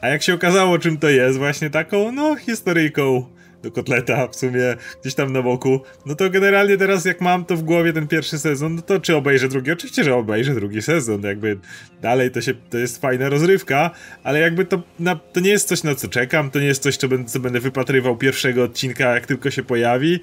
[0.00, 3.24] a jak się okazało, czym to jest, właśnie taką, no, historyjką
[3.62, 5.80] do kotleta w sumie gdzieś tam na boku.
[6.06, 9.16] No to generalnie teraz jak mam to w głowie ten pierwszy sezon, no to czy
[9.16, 9.72] obejrzę drugi?
[9.72, 11.58] Oczywiście, że obejrzę drugi sezon, jakby
[12.02, 13.90] dalej to się, to jest fajna rozrywka,
[14.22, 16.96] ale jakby to, na, to nie jest coś na co czekam, to nie jest coś,
[16.96, 20.20] co będę, co będę wypatrywał pierwszego odcinka jak tylko się pojawi,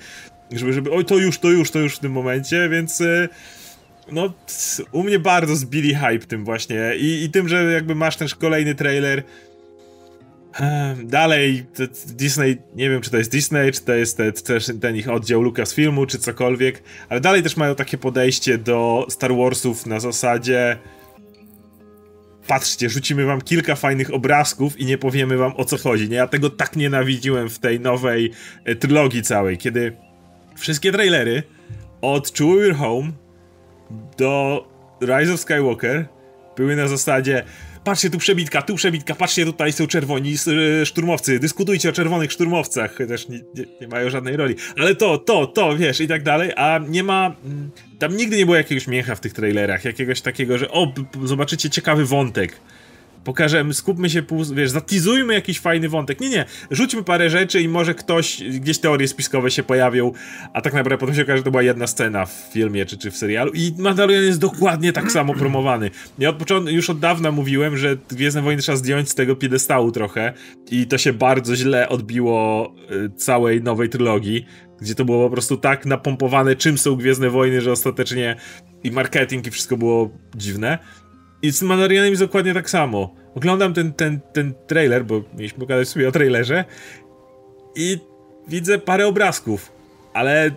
[0.52, 3.02] żeby, żeby, oj to już, to już, to już w tym momencie, więc...
[3.02, 3.30] Y,
[4.12, 4.34] no,
[4.91, 8.76] u mnie bardzo zbili hype tym właśnie i, i tym, że jakby masz też kolejny
[8.76, 9.23] trailer,
[11.04, 11.65] Dalej,
[12.06, 14.17] Disney, nie wiem czy to jest Disney, czy to jest
[14.48, 19.36] też ten ich oddział Lucasfilmu, czy cokolwiek, ale dalej też mają takie podejście do Star
[19.36, 20.78] Warsów na zasadzie
[22.48, 26.10] patrzcie, rzucimy wam kilka fajnych obrazków i nie powiemy wam o co chodzi.
[26.10, 28.32] Nie, ja tego tak nienawidziłem w tej nowej
[28.65, 29.98] e, trylogii całej, kiedy
[30.56, 31.43] wszystkie trailery
[32.02, 33.12] od To We're Home
[34.17, 34.67] do
[35.02, 36.06] Rise of Skywalker
[36.58, 37.43] były na zasadzie
[37.88, 40.36] patrzcie tu przebitka, tu przebitka, patrzcie tutaj są czerwoni
[40.82, 45.17] e, szturmowcy, dyskutujcie o czerwonych szturmowcach, chociaż nie, nie, nie, mają żadnej roli, ale to,
[45.17, 48.88] to, to, wiesz, i tak dalej, a nie ma, mm, tam nigdy nie było jakiegoś
[48.88, 52.60] miecha w tych trailerach, jakiegoś takiego, że o, zobaczycie ciekawy wątek,
[53.28, 56.20] pokażemy, skupmy się, wiesz, zatizujmy jakiś fajny wątek.
[56.20, 60.12] Nie, nie, rzućmy parę rzeczy i może ktoś, gdzieś teorie spiskowe się pojawią,
[60.54, 63.12] a tak naprawdę potem się okaże, że to była jedna scena w filmie czy, czy
[63.12, 65.92] w serialu i Mandalorian jest dokładnie tak samo promowany.
[66.20, 69.92] Ja od początku, już od dawna mówiłem, że Gwiezdne Wojny trzeba zdjąć z tego piedestału
[69.92, 70.34] trochę
[70.72, 74.46] i to się bardzo źle odbiło y, całej nowej trylogii,
[74.82, 78.36] gdzie to było po prostu tak napompowane, czym są Gwiezdne Wojny, że ostatecznie
[78.84, 80.78] i marketing i wszystko było dziwne.
[81.41, 83.15] I z Mandalorianem jest dokładnie tak samo.
[83.36, 86.65] Oglądam ten, ten, ten trailer, bo mieliśmy pogadać sobie o trailerze
[87.76, 87.97] i
[88.47, 89.71] widzę parę obrazków,
[90.13, 90.52] ale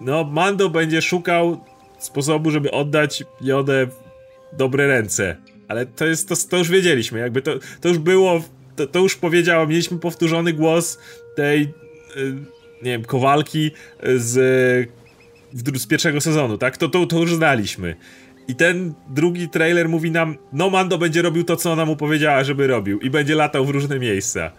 [0.00, 1.60] no Mando będzie szukał
[1.98, 5.36] sposobu, żeby oddać Jodę w dobre ręce.
[5.68, 8.42] Ale to jest, to, to już wiedzieliśmy, jakby to, to już było,
[8.76, 10.98] to, to już powiedziałem, mieliśmy powtórzony głos
[11.36, 11.66] tej, y,
[12.82, 13.70] nie wiem, Kowalki
[14.16, 14.32] z,
[15.74, 16.76] z pierwszego sezonu, tak?
[16.76, 17.96] To, to, to już znaliśmy.
[18.48, 22.44] I ten drugi trailer mówi nam, no Mando będzie robił to, co ona mu powiedziała,
[22.44, 24.50] żeby robił i będzie latał w różne miejsca.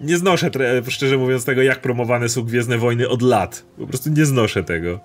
[0.00, 0.50] Nie znoszę,
[0.88, 3.64] szczerze mówiąc, tego, jak promowane są Gwiezdne Wojny od lat.
[3.78, 5.00] Po prostu nie znoszę tego.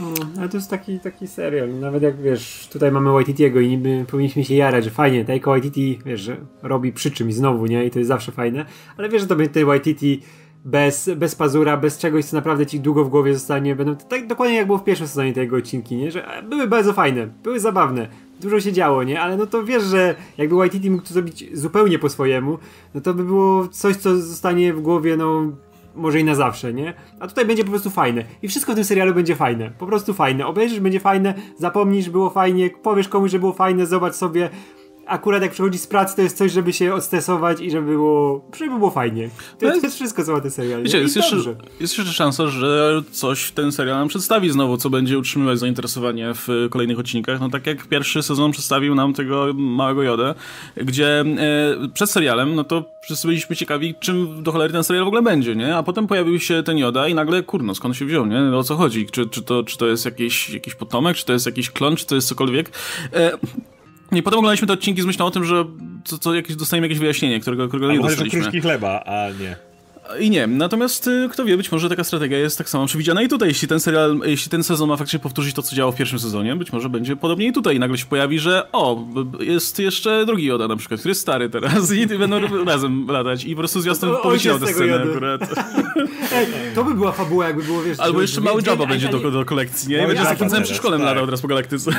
[0.00, 1.78] No, ale to jest taki, taki serial.
[1.78, 5.98] Nawet jak wiesz, tutaj mamy Waititiego i niby powinniśmy się jarać, że fajnie, Taika Waititi,
[6.06, 7.84] wiesz, że robi przy czymś znowu, nie?
[7.84, 8.64] I to jest zawsze fajne.
[8.96, 10.22] Ale wiesz, że to będzie tej Waititi
[10.64, 13.76] bez, bez pazura, bez czegoś, co naprawdę ci długo w głowie zostanie.
[13.76, 16.10] Będą tak dokładnie jak było w pierwszym sezonie tego odcinki, nie?
[16.10, 18.08] Że były bardzo fajne, były zabawne,
[18.40, 19.20] dużo się działo, nie?
[19.20, 22.58] Ale no to wiesz, że jakby YTT mógł to zrobić zupełnie po swojemu,
[22.94, 25.52] no to by było coś, co zostanie w głowie, no
[25.96, 26.94] może i na zawsze, nie?
[27.20, 28.24] A tutaj będzie po prostu fajne.
[28.42, 29.70] I wszystko w tym serialu będzie fajne.
[29.78, 30.46] Po prostu fajne.
[30.46, 34.50] Obejrzysz, będzie fajne, zapomnisz, było fajnie, powiesz komuś, że było fajne, zobacz sobie,
[35.08, 38.78] akurat jak przychodzi z pracy, to jest coś, żeby się odstresować i żeby było, żeby
[38.78, 39.28] było fajnie.
[39.28, 40.82] To, no jest, to jest wszystko, co ma ten serial.
[40.82, 41.36] Wiecie, jest jeszcze,
[41.80, 46.48] jest jeszcze szansa, że coś ten serial nam przedstawi znowu, co będzie utrzymywać zainteresowanie w
[46.70, 47.40] kolejnych odcinkach.
[47.40, 50.34] No tak jak pierwszy sezon przedstawił nam tego małego Jodę,
[50.76, 51.24] gdzie e,
[51.94, 55.56] przed serialem, no to wszyscy byliśmy ciekawi, czym do cholery ten serial w ogóle będzie,
[55.56, 55.76] nie?
[55.76, 58.56] A potem pojawił się ten Joda i nagle, kurno, skąd się wziął, nie?
[58.56, 59.06] O co chodzi?
[59.06, 62.06] Czy, czy, to, czy to jest jakiś, jakiś potomek, czy to jest jakiś klon, czy
[62.06, 62.70] to jest cokolwiek?
[63.12, 63.38] E,
[64.12, 65.64] i potem oglądaliśmy te odcinki z myślą o tym, że
[66.04, 68.40] co, co jakieś, dostaniemy jakieś wyjaśnienie, którego, którego nie dostaliśmy.
[68.40, 69.67] kruszki chleba, a nie.
[70.20, 73.28] I nie, natomiast y, kto wie, być może taka strategia jest tak samo przewidziana i
[73.28, 76.18] tutaj, jeśli ten serial, jeśli ten sezon ma faktycznie powtórzyć to, co działo w pierwszym
[76.18, 77.78] sezonie, być może będzie podobnie i tutaj.
[77.78, 79.04] Nagle się pojawi, że o,
[79.40, 83.54] jest jeszcze drugi Joda na przykład, który jest stary teraz i będą razem latać i
[83.54, 85.40] po prostu zwiastun powiedział tę scenę akurat.
[86.32, 88.00] Ej, to by była fabuła, jakby było, wiesz...
[88.00, 89.98] Albo jeszcze mały Jabba będzie do, do kolekcji, nie?
[89.98, 91.90] I no będzie z takim całym przedszkolem latał teraz po galaktyce.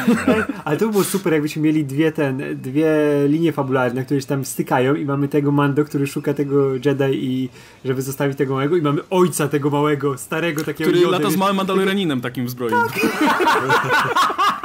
[0.65, 2.91] Ale to by było super, jakbyśmy mieli dwie ten, dwie
[3.28, 7.50] linie fabularne, które się tam stykają i mamy tego Mando, który szuka tego Jedi i
[7.86, 11.35] żeby żeby zostawić tego małego i mamy ojca tego małego, starego takiego Który lata z
[11.35, 12.71] małym Mandaloreninem takim w zbroi.
[12.71, 12.99] Tak.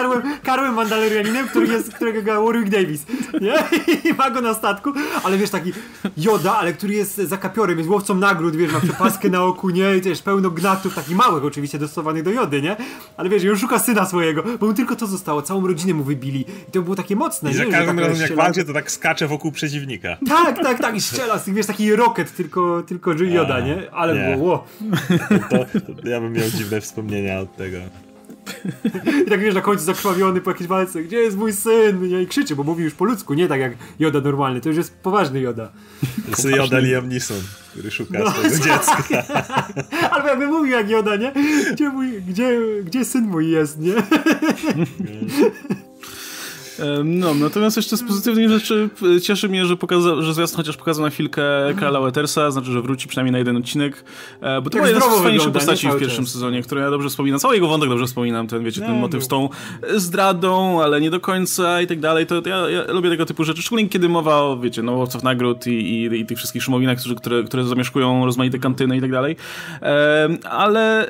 [0.00, 3.06] karłem, karłem Mandalorianinem, który jest, którego gra Warwick Davis,
[3.40, 3.54] nie?
[4.10, 4.92] I ma go na statku,
[5.24, 5.72] ale wiesz, taki
[6.16, 9.96] Joda, ale który jest zakapiorem, jest łowcą nagród, wiesz, ma przepaskę na oku, nie?
[9.96, 12.76] I też pełno gnatów, takich małych oczywiście, dostosowanych do Jody, nie?
[13.16, 16.44] Ale wiesz, on szuka syna swojego, bo mu tylko to zostało, całą rodzinę mu wybili
[16.68, 17.58] i to było takie mocne, I nie?
[17.58, 20.16] za każdym razem jak walczy, to tak skacze wokół przeciwnika.
[20.28, 23.90] Tak, tak, tak, i strzela z tych, wiesz, taki rocket, tylko, tylko Joda, nie?
[23.92, 24.36] Ale nie.
[24.36, 24.64] było,
[25.50, 25.58] to,
[26.02, 27.78] to ja bym miał dziwne wspomnienia od tego.
[29.26, 32.20] I tak wiesz, na końcu zakrwawiony po jakiejś walce, gdzie jest mój syn?
[32.22, 34.98] I krzyczy, bo mówi już po ludzku, nie tak jak Joda normalny, to już jest
[34.98, 35.72] poważny Joda.
[36.24, 39.04] To jest Joda Liam Neeson, który szuka no, swojego dziecka.
[40.12, 41.32] Albo jakby mówił jak Joda, nie?
[41.72, 43.94] Gdzie, mój, gdzie, gdzie syn mój jest, nie?
[47.04, 51.04] No, natomiast jeszcze z pozytywnych rzeczy e, cieszy mnie, że, pokaza, że zwiastun chociaż pokazał
[51.04, 51.42] na chwilkę
[51.80, 54.04] Karla Wetersa, znaczy, że wróci przynajmniej na jeden odcinek,
[54.40, 56.32] e, bo to była jedna z fajniejszych postaci w pierwszym czas.
[56.32, 57.40] sezonie, którą ja dobrze wspominam.
[57.40, 59.48] Cały jego wątek dobrze wspominam, ten, wiecie, ten motyw z tą
[59.94, 62.26] zdradą, ale nie do końca i tak dalej.
[62.26, 65.66] To ja, ja lubię tego typu rzeczy, szczególnie kiedy mowa o, wiecie, no, łowców nagród
[65.66, 69.36] i, i, i tych wszystkich szumowinach, którzy, które, które zamieszkują rozmaite kantyny i tak dalej.
[70.50, 71.06] ale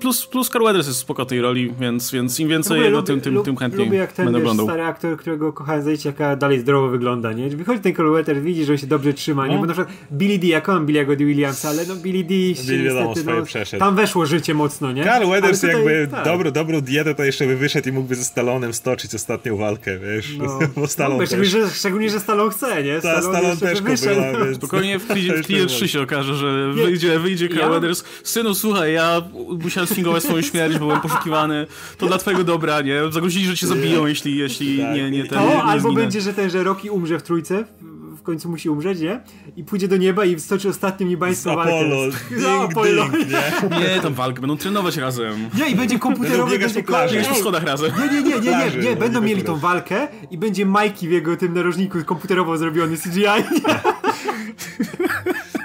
[0.00, 3.20] plus, plus Carl Weathers jest spoko tej roli, więc, więc im więcej lubię, jego, tym,
[3.20, 6.60] tym, tym chętniej lubię, jak ten, będę oglądał stary aktor, którego kochałem zajść, jaka dalej
[6.60, 7.48] zdrowo wygląda, nie?
[7.50, 9.54] Wychodzi ten Cole Weathers, widzi, że on się dobrze trzyma, nie?
[9.54, 9.60] No.
[9.60, 11.24] Bo na przykład Billy D, ja kocham Billy'ego D.
[11.24, 13.80] Williamsa, ale no Billy D się Billy niestety, no, przeszedł.
[13.80, 15.04] tam weszło życie mocno, nie?
[15.04, 16.24] Carl Weathers tutaj- jakby tak.
[16.24, 20.36] dobro, dobrą dietę to jeszcze by wyszedł i mógłby ze Stalonem stoczyć ostatnią walkę, wiesz?
[20.38, 21.62] No, Bo Stallone no, szczególnie, też.
[21.70, 23.00] że, szczególnie, że Stallone chce, nie?
[23.00, 24.20] Ta, Stallone jeszcze też by wyszedł.
[24.32, 24.56] była, więc...
[24.56, 25.74] Spokojnie w To Creed, w jeszcze Creed może.
[25.76, 26.82] 3 się okaże, że Nie.
[26.84, 28.04] wyjdzie, wyjdzie Carl Ja- Weathers.
[28.24, 29.22] Synu, słuchaj, ja
[29.62, 31.66] musiałem sfingować swoją śmierć, byłem poszukiwany.
[31.98, 33.00] To dla twojego dobra, nie?
[33.10, 34.94] Zagrozili, że cię zabiją, jeśli, jeśli Tak.
[34.96, 36.02] nie, nie, ten, To nie, nie albo zginę.
[36.02, 39.20] będzie, że ten, że Rocky umrze w trójce, w- końcu musi umrzeć, nie?
[39.56, 41.74] I pójdzie do nieba i stoczy ostatnią niebańską walkę.
[41.76, 43.08] Apollo, ding, z Apollo.
[43.08, 43.78] ding, nie?
[43.94, 45.48] Nie, tam walkę, będą trenować razem.
[45.58, 47.22] Nie, i będzie komputerowy, będzie plaży.
[47.28, 47.92] Po schodach razem.
[47.98, 51.36] Nie, nie, nie, nie, nie, nie, będą mieli tą walkę i będzie Majki w jego
[51.36, 53.24] tym narożniku komputerowo zrobiony CGI.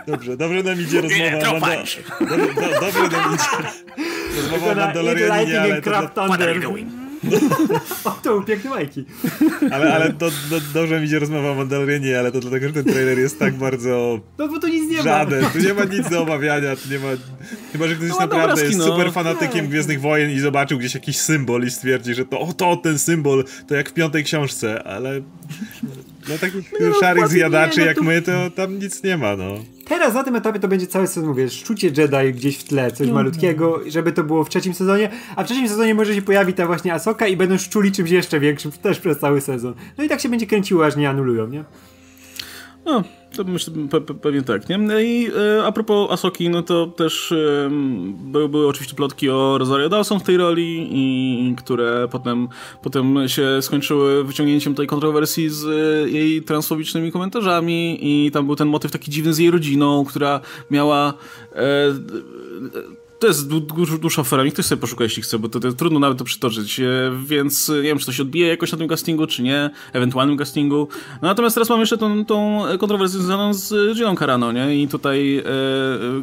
[0.08, 1.98] Dobrze, dobrze nam idzie rozmowa punch.
[2.20, 6.62] Dobrze, do, dobrze nam idzie rozmowa o lightning ale and to, crap What are you
[6.62, 6.62] thunder.
[6.62, 7.01] doing?
[8.04, 9.06] O, to był piękny Majki.
[9.72, 12.84] ale, ale to, to dobrze mi idzie rozmowa o Mandalorianie, ale to dlatego, że ten
[12.84, 15.04] trailer jest tak bardzo No bo to nic nie ma.
[15.04, 15.46] żaden.
[15.46, 17.08] Tu nie ma nic do omawiania, tu nie ma...
[17.72, 19.70] Chyba, że ktoś No, naprawdę jest super fanatykiem Tak.
[19.70, 23.44] Gwiezdnych Wojen i zobaczył gdzieś jakiś symbol i stwierdzi, że to o to, ten symbol,
[23.68, 25.22] to jak w piątej książce, ale
[26.26, 29.18] dla takich no, szarych dokładnie zjadaczy nie, no jak to- my, to tam nic nie
[29.18, 29.56] ma, no.
[29.88, 33.08] Teraz na tym etapie to będzie cały sezon, mówię, szczucie Jedi gdzieś w tle, coś
[33.08, 36.66] malutkiego, żeby to było w trzecim sezonie, a w trzecim sezonie może się pojawi ta
[36.68, 39.74] właśnie Asoka i będą szczuli czymś jeszcze większym też przez cały sezon.
[39.98, 41.64] No i tak się będzie kręciło, aż nie anulują, nie?
[42.86, 43.04] No,
[43.36, 44.78] to myślę, pe, pe, pewnie tak, nie?
[44.78, 47.70] No i e, a propos Asoki, no to też e,
[48.10, 52.48] były, były oczywiście plotki o Rosario Dawson w tej roli, i które potem,
[52.84, 58.68] potem się skończyły wyciągnięciem tej kontrowersji z e, jej transfobicznymi komentarzami i tam był ten
[58.68, 60.40] motyw taki dziwny z jej rodziną, która
[60.72, 61.14] miała...
[63.22, 65.60] E, to jest dłu- dłu- dłuższa afera, niech ktoś sobie poszuka, jeśli chce, bo to,
[65.60, 66.86] to trudno nawet to przytoczyć, e,
[67.26, 70.38] więc e, nie wiem, czy to się odbije jakoś na tym castingu, czy nie, ewentualnym
[70.38, 70.88] castingu.
[71.22, 74.84] No, natomiast teraz mam jeszcze tą, tą kontrowersję związaną z Gillian Carano, nie?
[74.84, 75.44] I tutaj e,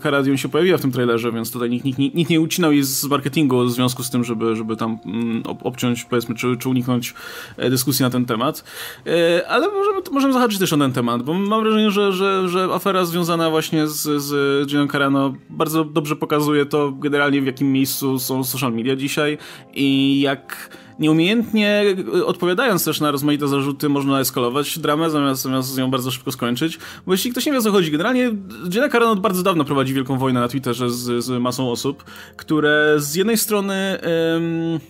[0.02, 3.04] Caradium się pojawiła w tym trailerze, więc tutaj nikt, nikt, nikt nie ucinał jej z
[3.04, 7.14] marketingu w związku z tym, żeby, żeby tam mm, ob, obciąć, powiedzmy, czy, czy uniknąć
[7.56, 8.64] e, dyskusji na ten temat.
[9.06, 12.64] E, ale możemy, możemy zahaczyć też o ten temat, bo mam wrażenie, że, że, że
[12.64, 18.44] afera związana właśnie z, z Carano bardzo dobrze pokazuje to generalnie w jakim miejscu są
[18.44, 19.38] social media dzisiaj
[19.74, 21.84] i jak nieumiejętnie
[22.26, 26.78] odpowiadając też na rozmaite zarzuty można eskalować dramę zamiast, zamiast ją bardzo szybko skończyć.
[27.06, 28.30] Bo jeśli ktoś nie wie o co chodzi, generalnie
[28.68, 32.04] Gina Carano od bardzo dawno prowadzi wielką wojnę na Twitterze z, z masą osób,
[32.36, 33.74] które z jednej strony...
[33.74, 34.80] em,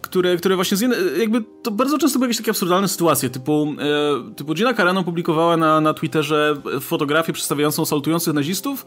[0.00, 3.74] które, które właśnie z jednej, jakby to bardzo często były jakieś takie absurdalne sytuacje, typu,
[3.78, 8.86] e, typu Gina Carano publikowała na, na Twitterze fotografię przedstawiającą salutujących nazistów,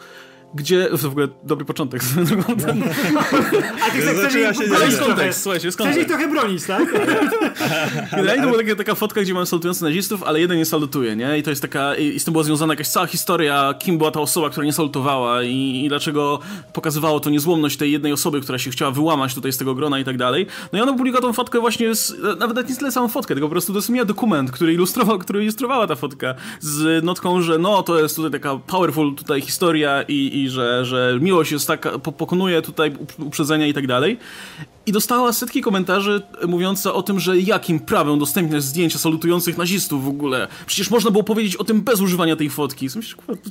[0.53, 2.01] gdzie, to w ogóle dobry początek,
[2.65, 2.83] ten,
[3.83, 6.91] A ty chcesz się ale jest kontekst, słuchajcie, jest Chcesz ich trochę bronić, tak?
[8.11, 11.37] Generalnie to była taka, taka fotka, gdzie mamy salutujących nazistów, ale jeden nie salutuje, nie?
[11.37, 14.11] I to jest taka, i, i z tym była związana jakaś cała historia, kim była
[14.11, 16.39] ta osoba, która nie salutowała i, i dlaczego
[16.73, 20.03] pokazywało to niezłomność tej jednej osoby, która się chciała wyłamać tutaj z tego grona i
[20.03, 20.47] tak dalej.
[20.73, 23.51] No i ona publikowała tą fotkę właśnie z, nawet nie tyle samą fotkę, tylko po
[23.51, 28.15] prostu dosłownie dokument, który ilustrował, który ilustrowała ta fotka z notką, że no, to jest
[28.15, 32.91] tutaj taka powerful tutaj historia i, i że, że miłość jest taka, po, pokonuje tutaj
[32.99, 34.17] up- uprzedzenia i tak dalej.
[34.85, 40.07] I dostała setki komentarzy mówiące o tym, że jakim prawem udostępniać zdjęcia salutujących nazistów w
[40.07, 40.47] ogóle.
[40.65, 42.85] Przecież można było powiedzieć o tym bez używania tej fotki.
[42.85, 43.49] Myślisz, kurwa, to,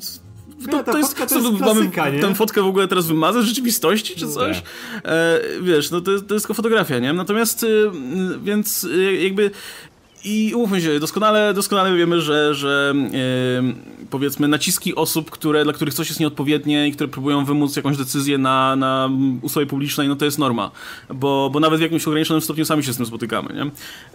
[0.66, 1.66] Nie, ta fotka to jest klasyka,
[2.04, 2.20] mamy nie?
[2.20, 4.62] tę fotkę w ogóle teraz wymazać z rzeczywistości, czy coś?
[5.04, 7.12] E, wiesz, no to, jest- to jest tylko fotografia, nie?
[7.12, 7.90] Natomiast, y,
[8.42, 9.50] więc y, jakby
[10.24, 13.74] i umówmy się, doskonale, doskonale wiemy, że, że yy,
[14.10, 18.38] powiedzmy naciski osób, które, dla których coś jest nieodpowiednie i które próbują wymóc jakąś decyzję
[18.38, 19.10] na, na
[19.42, 20.70] usługę publicznej, no to jest norma.
[21.14, 23.70] Bo, bo nawet w jakimś ograniczonym stopniu sami się z tym spotykamy, nie?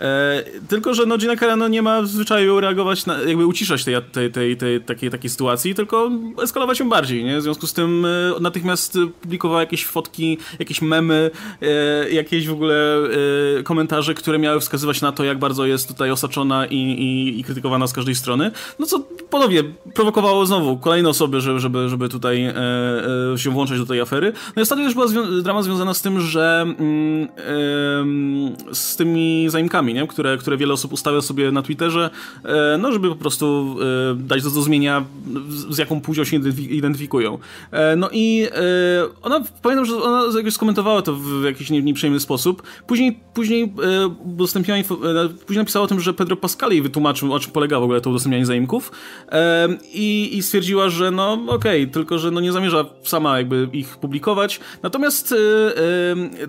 [0.06, 3.96] E, tylko, że no Gina Carano nie ma w zwyczaju reagować, na, jakby uciszać tej,
[4.12, 6.12] tej, tej, tej takiej, takiej sytuacji, tylko
[6.44, 7.40] eskalować ją bardziej, nie?
[7.40, 12.78] W związku z tym e, natychmiast publikowała jakieś fotki, jakieś memy, e, jakieś w ogóle
[13.64, 17.88] komentarze, które miały wskazywać na to, jak bardzo jest tutaj osaczona i, i, i krytykowana
[17.88, 18.52] z każdej strony.
[18.80, 22.54] No co ponownie prowokowało znowu kolejne osoby, żeby, żeby, żeby tutaj e,
[23.34, 24.34] e, się włączać do tej afery.
[24.56, 29.46] No i ostatnio też była zwią- drama związana z tym, że mm, em, z tymi
[29.50, 30.08] zaimkami, nie?
[30.08, 32.10] Które, które wiele osób ustawia sobie na Twitterze,
[32.46, 33.76] e, no żeby po prostu
[34.12, 35.06] e, dać do zrozumienia,
[35.50, 37.38] z, z jaką płcią się identyfi- identyfikują.
[37.72, 38.52] E, no i e,
[39.22, 42.64] ona, pamiętam, że ona jakoś skomentowała to w jakiś nie- nieprzyjemny sposób.
[42.88, 44.84] Później, później e, udostępniła e,
[45.46, 48.10] później napisała o tym, że Pedro Pascal jej wytłumaczył, o czym polega w ogóle to
[48.10, 48.92] udostępnianie zaimków.
[49.94, 53.98] i, i stwierdziła, że no okej, okay, tylko że no nie zamierza sama jakby ich
[53.98, 54.60] publikować.
[54.84, 55.36] Natomiast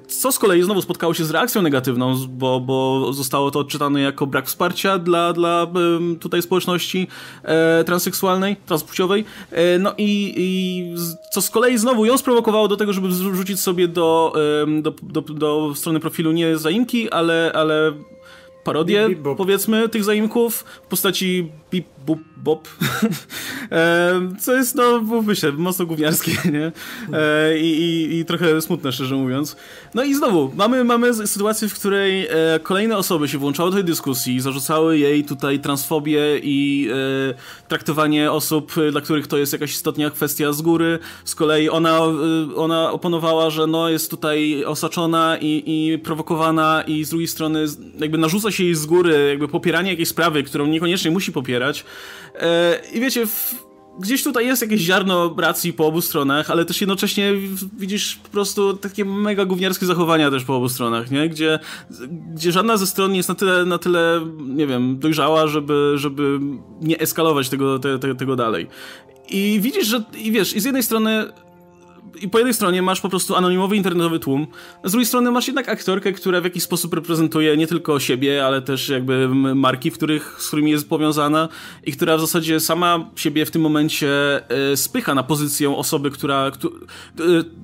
[0.09, 4.27] co z kolei znowu spotkało się z reakcją negatywną, bo, bo zostało to odczytane jako
[4.27, 5.67] brak wsparcia dla, dla
[6.21, 7.07] tutaj społeczności
[7.43, 9.25] e, transseksualnej, transpłciowej.
[9.51, 10.95] E, no i, i
[11.33, 14.33] co z kolei znowu ją sprowokowało do tego, żeby wrzucić sobie do,
[14.83, 17.93] do, do, do strony profilu nie zaimki, ale, ale
[18.69, 22.69] parodię, powiedzmy, tych zaimków w postaci bip, bup, bop.
[24.41, 26.73] Co jest, no, mówmy się, mocno gówniarskie, nie?
[27.19, 29.57] E, I, i, I, trochę smutne, szczerze mówiąc.
[29.95, 33.85] No i znowu, mamy, mamy sytuację, w której e, kolejne osoby się włączały do tej
[33.85, 40.11] dyskusji, zarzucały jej tutaj transfobię i e, traktowanie osób, dla których to jest jakaś istotna
[40.11, 40.99] kwestia z góry.
[41.25, 42.01] Z kolei ona,
[42.57, 47.65] ona oponowała, że no, jest tutaj osaczona i, i prowokowana i z drugiej strony
[47.99, 51.85] jakby narzuca się jej z góry jakby popieranie jakiejś sprawy, którą niekoniecznie musi popierać.
[52.35, 53.27] E, I wiecie,
[53.99, 57.33] gdzieś tutaj jest jakieś ziarno racji po obu stronach, ale też jednocześnie
[57.79, 61.29] widzisz po prostu takie mega gówniarskie zachowania też po obu stronach, nie?
[61.29, 61.59] Gdzie,
[62.35, 66.39] gdzie żadna ze stron jest na tyle, na tyle nie wiem, dojrzała, żeby, żeby
[66.81, 68.67] nie eskalować tego, te, te, tego dalej.
[69.31, 71.25] I widzisz, że, i wiesz, i z jednej strony
[72.23, 74.47] i po jednej stronie masz po prostu anonimowy internetowy tłum,
[74.85, 78.63] z drugiej strony masz jednak aktorkę, która w jakiś sposób reprezentuje nie tylko siebie, ale
[78.63, 81.49] też jakby marki, w których, z którymi jest powiązana
[81.85, 84.09] i która w zasadzie sama siebie w tym momencie
[84.51, 86.51] e, spycha na pozycję osoby, która, e,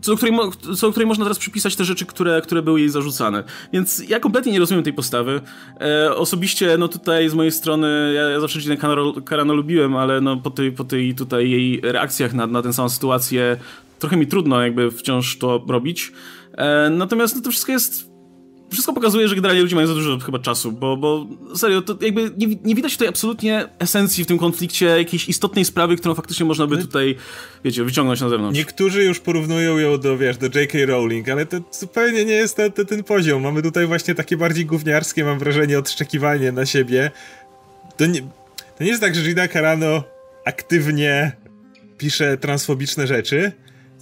[0.01, 0.35] co, której,
[0.77, 3.45] co której można teraz przypisać te rzeczy, które, które były jej zarzucane.
[3.73, 5.41] Więc ja kompletnie nie rozumiem tej postawy.
[5.81, 8.77] E, osobiście, no tutaj z mojej strony, ja, ja zawsze Ginę
[9.29, 12.89] Carano lubiłem, ale no po tej, po tej tutaj jej reakcjach na, na tę samą
[12.89, 13.57] sytuację
[13.99, 16.13] trochę mi trudno jakby wciąż to robić.
[16.53, 18.15] E, natomiast no, to wszystko jest
[18.75, 22.31] wszystko pokazuje, że generalnie ludzie mają za dużo chyba czasu, bo, bo serio, to jakby
[22.37, 26.67] nie, nie widać tutaj absolutnie esencji w tym konflikcie, jakiejś istotnej sprawy, którą faktycznie można
[26.67, 27.17] by tutaj,
[27.65, 28.59] wiecie, wyciągnąć na zewnątrz.
[28.59, 30.79] Niektórzy już porównują ją do, wiesz, do J.K.
[30.87, 33.43] Rowling, ale to zupełnie nie jest ten, ten poziom.
[33.43, 37.11] Mamy tutaj właśnie takie bardziej gówniarskie, mam wrażenie, odszczekiwanie na siebie.
[37.97, 38.21] To nie,
[38.79, 40.05] to nie jest tak, że Gina Carano
[40.45, 41.33] aktywnie
[41.99, 43.53] pisze transfobiczne rzeczy,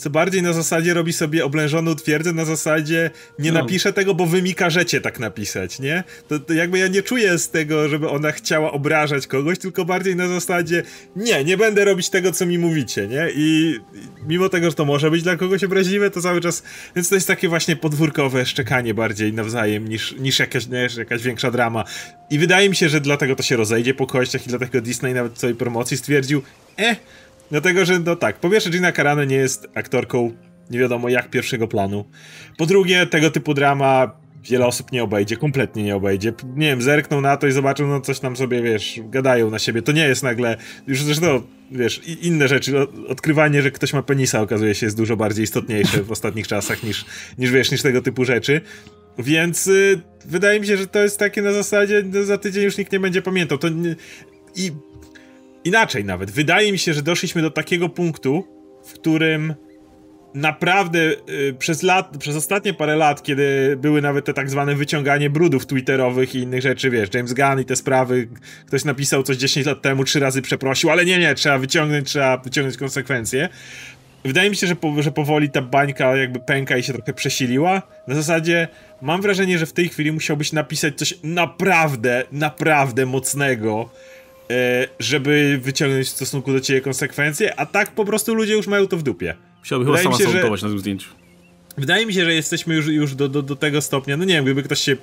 [0.03, 3.61] co bardziej na zasadzie robi sobie oblężoną twierdzę, na zasadzie nie no.
[3.61, 6.05] napiszę tego, bo wy mi każecie tak napisać, nie?
[6.29, 10.17] To, to, jakby ja nie czuję z tego, żeby ona chciała obrażać kogoś, tylko bardziej
[10.17, 10.83] na zasadzie
[11.17, 13.29] nie, nie będę robić tego, co mi mówicie, nie?
[13.35, 13.79] I,
[14.27, 16.62] mimo tego, że to może być dla kogoś obraźliwe, to cały czas,
[16.97, 21.51] więc to jest takie właśnie podwórkowe szczekanie bardziej nawzajem niż, niż jakaś, nie, jakaś większa
[21.51, 21.85] drama.
[22.31, 25.33] I wydaje mi się, że dlatego to się rozejdzie po kościach i dlatego Disney nawet
[25.33, 26.43] w swojej promocji stwierdził,
[26.77, 26.97] eh,
[27.53, 30.33] Dlatego, że no tak, po pierwsze Gina Carano nie jest aktorką
[30.71, 32.05] nie wiadomo jak pierwszego planu.
[32.59, 34.12] Po drugie, tego typu drama
[34.45, 36.33] wiele osób nie obejdzie, kompletnie nie obejdzie.
[36.57, 39.83] Nie wiem, zerkną na to i zobaczą, no coś tam sobie, wiesz, gadają na siebie.
[39.83, 44.75] To nie jest nagle, już zresztą, wiesz, inne rzeczy, odkrywanie, że ktoś ma penisa okazuje
[44.75, 47.05] się jest dużo bardziej istotniejsze w ostatnich czasach niż,
[47.38, 48.61] niż wiesz, niż tego typu rzeczy.
[49.19, 52.79] Więc y, wydaje mi się, że to jest takie na zasadzie, no, za tydzień już
[52.79, 53.59] nikt nie będzie pamiętał.
[53.59, 53.97] To nie,
[54.57, 54.71] I
[55.64, 56.31] inaczej nawet.
[56.31, 58.44] Wydaje mi się, że doszliśmy do takiego punktu,
[58.87, 59.55] w którym
[60.35, 65.31] naprawdę y, przez lat, przez ostatnie parę lat, kiedy były nawet te tak zwane wyciąganie
[65.31, 68.29] brudów twitterowych i innych rzeczy, wiesz, James Gunn i te sprawy,
[68.66, 72.37] ktoś napisał coś 10 lat temu, trzy razy przeprosił, ale nie, nie, trzeba wyciągnąć, trzeba
[72.37, 73.48] wyciągnąć konsekwencje.
[74.25, 77.83] Wydaje mi się, że, po, że powoli ta bańka jakby pęka i się trochę przesiliła.
[78.09, 78.68] Na zasadzie
[79.01, 83.90] mam wrażenie, że w tej chwili musiałbyś napisać coś naprawdę, naprawdę mocnego,
[84.98, 88.96] żeby wyciągnąć w stosunku do ciebie konsekwencje, a tak po prostu ludzie już mają to
[88.96, 89.35] w dupie.
[89.59, 90.66] Musiałby chyba sama salutować że...
[90.66, 91.09] na tym zdjęciu.
[91.78, 94.44] Wydaje mi się, że jesteśmy już, już do, do, do tego stopnia, no nie wiem,
[94.44, 94.96] gdyby ktoś się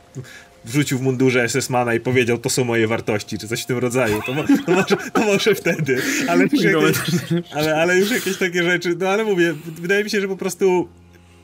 [0.66, 4.22] wrzucił w mundurze SS-mana i powiedział, to są moje wartości, czy coś w tym rodzaju,
[4.26, 6.98] to, mo to, może, to może wtedy, ale już, jakieś,
[7.52, 10.90] ale, ale już jakieś takie rzeczy, no ale mówię, wydaje mi się, że po prostu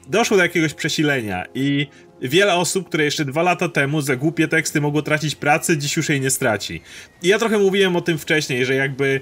[0.08, 1.88] doszło do jakiegoś przesilenia i
[2.22, 6.10] wiele osób, które jeszcze dwa lata temu za głupie teksty mogło tracić pracę, dziś już
[6.10, 6.82] jej nie straci.
[7.24, 9.22] I ja trochę mówiłem o tym wcześniej, że jakby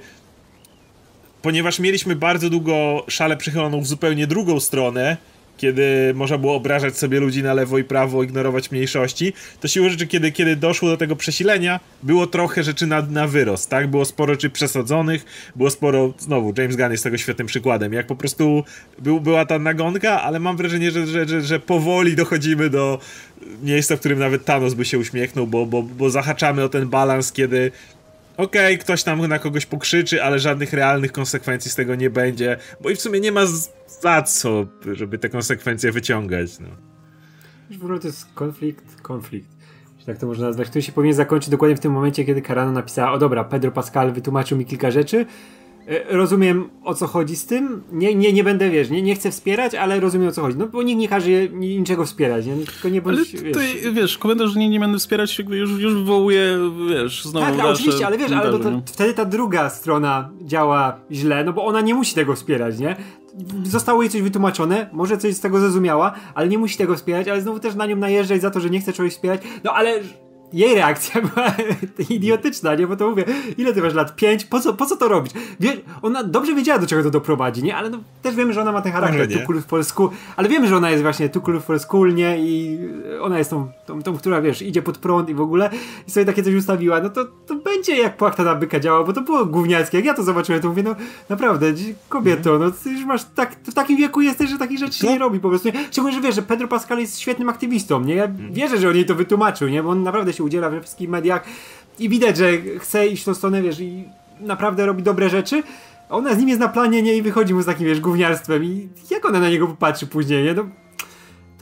[1.41, 5.17] ponieważ mieliśmy bardzo długo szale przychyloną w zupełnie drugą stronę,
[5.57, 10.07] kiedy można było obrażać sobie ludzi na lewo i prawo, ignorować mniejszości, to siłą rzeczy,
[10.07, 13.87] kiedy, kiedy doszło do tego przesilenia, było trochę rzeczy na, na wyrost, tak?
[13.87, 18.15] Było sporo rzeczy przesadzonych, było sporo, znowu, James Gunn jest tego świetnym przykładem, jak po
[18.15, 18.63] prostu
[18.99, 22.99] był, była ta nagonka, ale mam wrażenie, że, że, że, że powoli dochodzimy do
[23.63, 27.31] miejsca, w którym nawet Thanos by się uśmiechnął, bo, bo, bo zahaczamy o ten balans,
[27.31, 27.71] kiedy
[28.37, 32.57] okej, okay, ktoś tam na kogoś pokrzyczy, ale żadnych realnych konsekwencji z tego nie będzie,
[32.81, 33.41] bo i w sumie nie ma
[34.01, 36.59] za co, żeby te konsekwencje wyciągać.
[36.59, 36.67] No.
[37.77, 39.49] W ogóle to jest konflikt, konflikt.
[40.05, 43.11] tak to można nazwać, który się powinien zakończyć dokładnie w tym momencie, kiedy Carano napisała,
[43.11, 45.25] o dobra, Pedro Pascal wytłumaczył mi kilka rzeczy,
[46.09, 47.83] rozumiem o co chodzi z tym.
[47.91, 50.57] Nie, nie, nie będę, wiesz, nie, nie chcę wspierać, ale rozumiem o co chodzi.
[50.57, 52.55] No bo nikt nie każe niczego wspierać, nie?
[52.55, 55.93] tylko nie bądź, Ale tutaj, wiesz, wiesz komentarz, że nie, nie będę wspierać, już, już
[55.93, 56.57] wywołuje,
[56.89, 60.99] wiesz, znowu Tak, tak oczywiście, ale wiesz, ale to, to, wtedy ta druga strona działa
[61.11, 62.95] źle, no bo ona nie musi tego wspierać, nie?
[63.63, 67.41] Zostało jej coś wytłumaczone, może coś z tego zrozumiała, ale nie musi tego wspierać, ale
[67.41, 69.41] znowu też na nią najeżdżać za to, że nie chce czegoś wspierać.
[69.63, 69.99] No ale
[70.53, 71.53] jej reakcja była
[72.09, 72.87] idiotyczna, nie?
[72.87, 73.25] Bo to mówię,
[73.57, 74.15] ile ty masz lat?
[74.15, 74.45] Pięć?
[74.45, 75.33] Po co, po co to robić?
[76.01, 77.75] Ona dobrze wiedziała, do czego to doprowadzi, nie?
[77.75, 80.67] Ale no, też wiemy, że ona ma ten charakter too cool for school, ale wiemy,
[80.67, 82.37] że ona jest właśnie too cool for school, nie?
[82.39, 82.79] I
[83.21, 85.69] ona jest tą, tą, tą, która, wiesz, idzie pod prąd i w ogóle
[86.07, 89.13] i sobie takie coś ustawiła, no to, to będzie jak płachta na byka działa, bo
[89.13, 89.97] to było gówniackie.
[89.97, 90.95] Jak ja to zobaczyłem, to mówię, no
[91.29, 91.73] naprawdę,
[92.09, 95.19] kobieto, no ty już masz tak, w takim wieku jesteś, że takich rzeczy się nie
[95.19, 95.69] robi po prostu.
[95.91, 98.15] Szczególnie, że wiesz, że Pedro Pascal jest świetnym aktywistą, nie?
[98.15, 99.83] Ja wierzę, że on jej to wytłumaczył, nie?
[99.83, 101.43] Bo on naprawdę się udziela we wszystkich mediach
[101.99, 104.03] i widać, że chce iść w tą stronę, wiesz, i
[104.39, 105.63] naprawdę robi dobre rzeczy.
[106.09, 107.15] Ona z nim jest na planie, nie?
[107.15, 110.53] I wychodzi mu z takim, wiesz, gówniarstwem i jak ona na niego popatrzy później, nie?
[110.53, 110.65] No,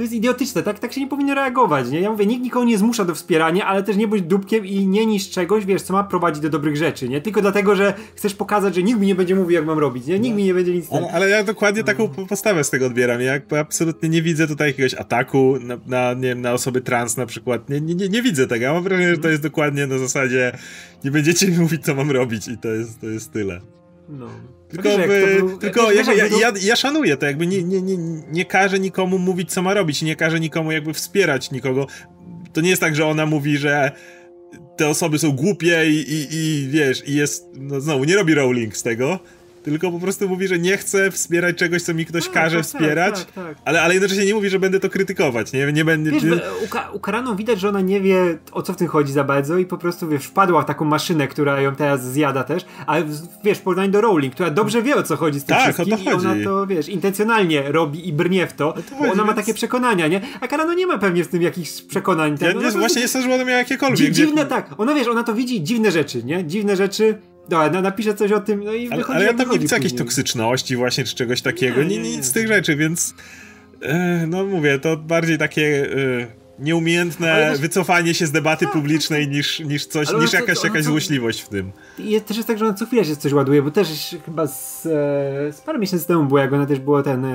[0.01, 2.01] to jest idiotyczne, tak, tak się nie powinno reagować, nie?
[2.01, 5.05] Ja mówię, nikt nikogo nie zmusza do wspierania, ale też nie bądź dupkiem i nie
[5.05, 7.21] niż czegoś, wiesz, co ma prowadzić do dobrych rzeczy, nie?
[7.21, 10.19] Tylko dlatego, że chcesz pokazać, że nikt mi nie będzie mówił, jak mam robić, nie?
[10.19, 10.87] Nikt mi nie będzie nic...
[10.91, 14.93] Ale, ale ja dokładnie taką postawę z tego odbieram, ja absolutnie nie widzę tutaj jakiegoś
[14.93, 18.65] ataku na, na, nie wiem, na osoby trans na przykład, nie, nie, nie widzę tego,
[18.65, 20.57] ja mam wrażenie, że to jest dokładnie na zasadzie
[21.03, 23.61] nie będziecie mi mówić, co mam robić i to jest, to jest tyle.
[24.09, 24.27] No.
[24.71, 27.97] Tylko, wiesz, był, tylko jakby, ja, ja, ja, szanuję to, jakby nie, nie, nie,
[28.31, 31.87] nie każę nikomu mówić, co ma robić, nie każę nikomu jakby wspierać nikogo.
[32.53, 33.91] To nie jest tak, że ona mówi, że
[34.77, 38.77] te osoby są głupie i, i, i wiesz, i jest, no znowu, nie robi Rowling
[38.77, 39.19] z tego,
[39.63, 42.65] tylko po prostu mówi, że nie chce wspierać czegoś, co mi ktoś tak, każe tak,
[42.65, 46.11] wspierać, tak, tak, ale, ale jednocześnie nie mówi, że będę to krytykować, nie, nie będę...
[46.11, 46.23] Wiesz,
[46.93, 49.65] u, Karaną widać, że ona nie wie, o co w tym chodzi za bardzo i
[49.65, 53.05] po prostu, wiesz, wpadła w taką maszynę, która ją teraz zjada też, ale
[53.43, 56.03] wiesz, w porównaniu do Rowling, która dobrze wie, o co chodzi z tym tak, wszystkim
[56.05, 59.27] i ona to, wiesz, intencjonalnie robi i brnie w to, to bo ona więc...
[59.27, 60.21] ma takie przekonania, nie?
[60.41, 62.37] A Karano nie ma pewnie w tym jakichś przekonań.
[62.41, 63.97] Ja, nie, właśnie nie sądzę, że ona miała jakiekolwiek.
[63.97, 66.45] Dzi dziwne, tak, ona, wiesz, ona to widzi, dziwne rzeczy, nie?
[66.45, 67.17] Dziwne rzeczy
[67.51, 70.75] Dobra, napiszę coś o tym, no i Ale, ale ja tam nie widzę jakiejś toksyczności
[70.75, 73.13] właśnie, czy czegoś takiego, nie, nie, nic z tych rzeczy, więc
[73.81, 75.87] e, no mówię, to bardziej takie
[76.21, 76.27] e,
[76.59, 80.67] nieumiejętne też, wycofanie się z debaty tak, publicznej tak, niż, niż coś, niż jakaś, to,
[80.67, 81.71] jakaś złośliwość w tym.
[81.99, 84.85] I też jest tak, że ona co chwilę się coś ładuje, bo też chyba z,
[84.85, 84.89] e,
[85.53, 87.25] z parę miesięcy temu było, jak ona też było ten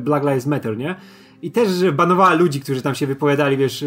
[0.00, 0.94] Black Lives Matter, nie?
[1.42, 3.84] I też że banowała ludzi, którzy tam się wypowiadali, wiesz,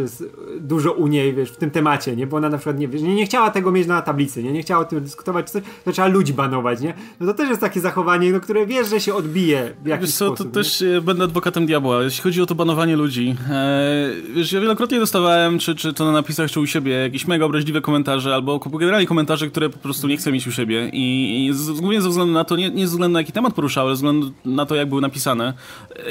[0.59, 2.27] dużo u niej, wiesz, w tym temacie, nie?
[2.27, 4.51] Bo ona na przykład nie, wiesz, nie, nie chciała tego mieć na tablicy, nie?
[4.51, 6.93] Nie chciała o tym dyskutować, coś, to trzeba ludzi banować, nie?
[7.19, 10.15] No to też jest takie zachowanie, no, które wiesz, że się odbije w jakiś wiesz
[10.15, 10.47] co, sposób.
[10.47, 12.03] to też e, będę adwokatem diabła.
[12.03, 16.11] Jeśli chodzi o to banowanie ludzi, e, wiesz, ja wielokrotnie dostawałem, czy, czy to na
[16.11, 20.17] napisach, czy u siebie, jakieś mega obraźliwe komentarze, albo generalnie komentarze, które po prostu nie
[20.17, 22.91] chcę mieć u siebie i, i z, głównie ze względu na to, nie, nie ze
[22.91, 25.53] względu na jaki temat poruszały, ale ze względu na to, jak były napisane.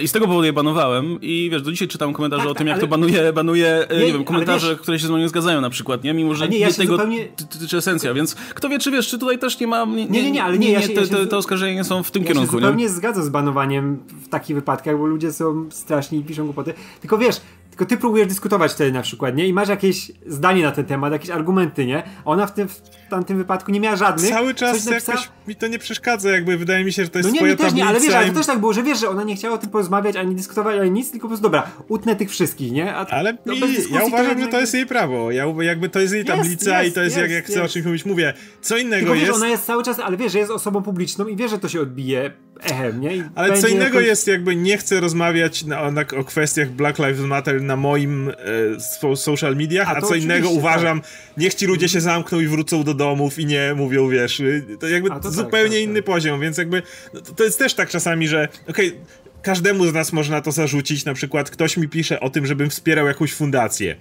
[0.01, 2.55] I z tego powodu je banowałem i i wiesz, do dzisiaj czytam komentarze tak, o
[2.55, 2.80] tym, jak ale...
[2.80, 4.80] to banuje, banuje nie, nie wiem, komentarze, wiesz...
[4.80, 6.14] które się z mną nie zgadzają na przykład, nie?
[6.14, 7.28] Mimo, że nie, ja nie tego zupełnie...
[7.61, 9.85] tyczy esencja, więc kto wie, czy wiesz, czy tutaj też nie ma...
[9.85, 12.22] Nie, nie, nie, ale nie, ja się, te, te, te oskarżenia nie są w tym
[12.22, 16.24] ja kierunku, się zupełnie zgadzam z banowaniem w takich wypadkach, bo ludzie są straszni i
[16.24, 16.74] piszą głupoty.
[17.01, 17.41] Tylko wiesz,
[17.77, 19.49] tylko ty próbujesz dyskutować wtedy na przykład, nie?
[19.49, 22.03] I masz jakieś zdanie na ten temat, jakieś argumenty, nie?
[22.25, 24.31] Ona w tym, w tamtym wypadku nie miała żadnych.
[24.31, 27.41] Cały czas jakoś mi to nie przeszkadza, jakby wydaje mi się, że to jest no
[27.41, 29.25] nie, mi też nie, ale wiesz, ale to też tak było, że wiesz, że ona
[29.25, 32.31] nie chciała o tym porozmawiać, ani dyskutować, ani nic, tylko po prostu dobra, utnę tych
[32.31, 32.95] wszystkich, nie?
[32.95, 33.61] A, ale no, mi,
[33.91, 35.31] ja uważam, że to jest jej prawo.
[35.31, 37.68] Ja jakby to jest jej tablica jest, i to jest, jest jak, jak chcę o
[37.68, 38.05] czymś mówić.
[38.05, 39.27] Mówię, co innego tylko jest.
[39.27, 41.68] Wiesz, ona jest cały czas, ale wiesz, że jest osobą publiczną i wie, że to
[41.68, 42.31] się odbije
[42.61, 43.17] echem, nie?
[43.17, 44.07] I ale co innego jakoś...
[44.07, 49.17] jest jakby nie chcę rozmawiać na, na, o kwestiach Black Lives Matter na moim e,
[49.17, 51.11] social mediach, a, a co innego uważam, tak.
[51.37, 54.89] niech ci ludzie się zamkną i wrócą do domów i nie mówią, wiesz, y, to
[54.89, 56.05] jakby to tak, zupełnie tak, inny tak.
[56.05, 56.83] poziom, więc jakby
[57.15, 59.01] no, to, to, jest też tak czasami, że okej, okay,
[59.43, 63.07] każdemu z nas można to zarzucić, na przykład ktoś mi pisze o tym, żebym wspierał
[63.07, 63.97] jakąś fundację.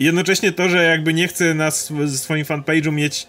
[0.00, 3.26] Jednocześnie to, że jakby nie chcę na swoim fanpage'u mieć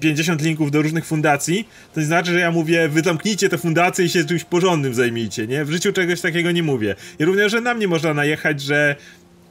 [0.00, 3.58] 50 mm, linków do różnych fundacji, to nie znaczy, że ja mówię, wy zamknijcie te
[3.58, 5.64] fundacje i się czymś porządnym zajmijcie, nie?
[5.64, 6.94] W życiu czegoś takiego nie mówię.
[7.18, 8.96] I również, że na mnie można najechać, że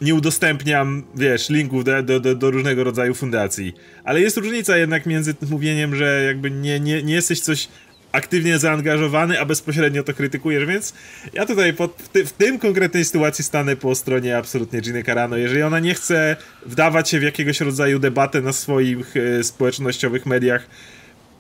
[0.02, 3.74] nie udostępniam, wiesz, linków do, do, do, do, różnego rodzaju fundacji.
[4.04, 7.68] Ale jest różnica jednak między mówieniem, że jakby nie, nie, nie jesteś coś
[8.12, 10.93] aktywnie zaangażowany, a bezpośrednio to krytykujesz, więc
[11.34, 15.38] ja tutaj pod, w, ty, w, tym konkretnej sytuacji stanę po stronie absolutnie Giny Carano.
[15.38, 16.36] Jeżeli ona nie chce
[16.66, 20.68] wdawać się w jakiegoś rodzaju debatę na swoich e, społecznościowych mediach,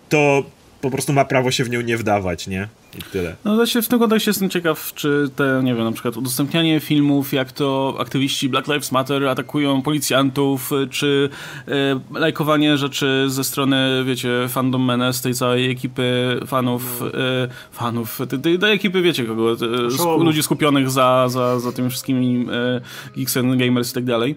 [0.09, 0.43] to
[0.81, 2.67] po prostu ma prawo się w nią nie wdawać, nie?
[2.97, 3.35] I tyle.
[3.45, 7.33] No właśnie w tym kontekście jestem ciekaw, czy te, nie wiem, na przykład udostępnianie filmów,
[7.33, 11.29] jak to aktywiści Black Lives Matter atakują policjantów, czy
[11.67, 18.39] e, lajkowanie rzeczy ze strony, wiecie, fandom menes, tej całej ekipy fanów, e, fanów, tej,
[18.39, 19.55] tej, tej ekipy, wiecie kogo, e,
[19.91, 22.81] sk ludzi skupionych za, za, za tymi wszystkimi e,
[23.15, 24.35] geeks and gamers i tak dalej.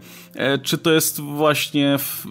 [0.62, 2.26] Czy to jest właśnie, w,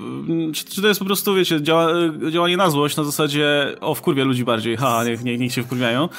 [0.54, 1.88] czy, czy, to jest po prostu, wiecie, działa,
[2.32, 6.10] działanie na złość, na zasadzie, o, wkurwia ludzi bardziej, ha, niech, niech, niech się wkurwiają.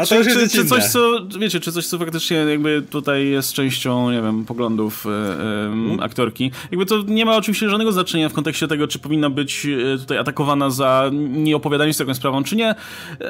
[0.00, 3.52] A to czy, czy, czy, coś, co, wiecie, czy coś, co faktycznie jakby tutaj jest
[3.52, 6.50] częścią, nie wiem, poglądów e, aktorki.
[6.70, 10.18] Jakby to nie ma oczywiście żadnego znaczenia w kontekście tego, czy powinna być e, tutaj
[10.18, 12.74] atakowana za nieopowiadanie się z taką sprawą, czy nie,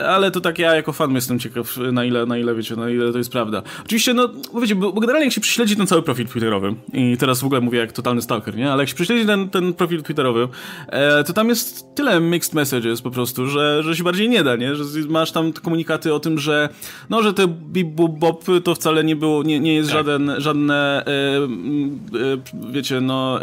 [0.09, 3.13] ale to tak ja jako fan jestem ciekaw, na ile, na ile, wiecie, na ile
[3.13, 3.63] to jest prawda.
[3.85, 4.29] Oczywiście, no,
[4.61, 7.61] wiecie, bo, bo generalnie jak się prześledzi ten cały profil twitterowy i teraz w ogóle
[7.61, 8.73] mówię jak totalny stalker, nie?
[8.73, 10.49] Ale jak się prześledzi ten, ten profil twitterowy,
[10.89, 14.57] e, to tam jest tyle mixed messages po prostu, że, że się bardziej nie da,
[14.57, 14.77] nie?
[14.77, 16.69] Że masz tam komunikaty o tym, że
[17.11, 19.99] no, że te bip bop bop to wcale nie było, nie, nie jest tak.
[19.99, 23.41] żaden, żadne e, e, wiecie, no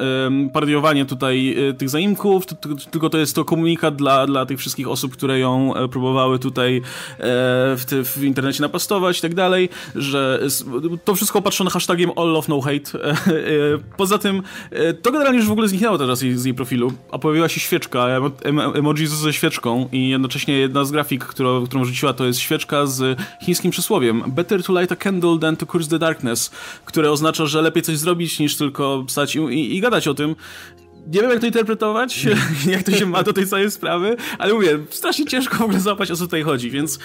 [0.53, 2.43] parodiowanie tutaj e, tych zaimków,
[2.91, 6.81] tylko to jest to komunikat dla, dla tych wszystkich osób, które ją próbowały tutaj
[7.77, 10.39] w, te, w internecie napastować i tak dalej, że
[11.05, 13.13] to wszystko opatrzone hashtagiem all love no hate.
[13.97, 14.43] Poza tym
[15.01, 17.59] to generalnie już w ogóle zniknęło teraz z jej, z jej profilu, a pojawiła się
[17.59, 18.07] świeczka,
[18.75, 23.19] emoji ze świeczką i jednocześnie jedna z grafik, którą, którą rzuciła to jest świeczka z
[23.41, 24.23] chińskim przysłowiem.
[24.27, 26.51] Better to light a candle than to curse the darkness,
[26.85, 30.35] które oznacza, że lepiej coś zrobić niż tylko stać i, i, i gadać o tym
[31.07, 32.25] nie wiem, jak to interpretować,
[32.73, 36.11] jak to się ma do tej całej sprawy, ale mówię, strasznie ciężko w ogóle złapać,
[36.11, 36.99] o co tutaj chodzi, więc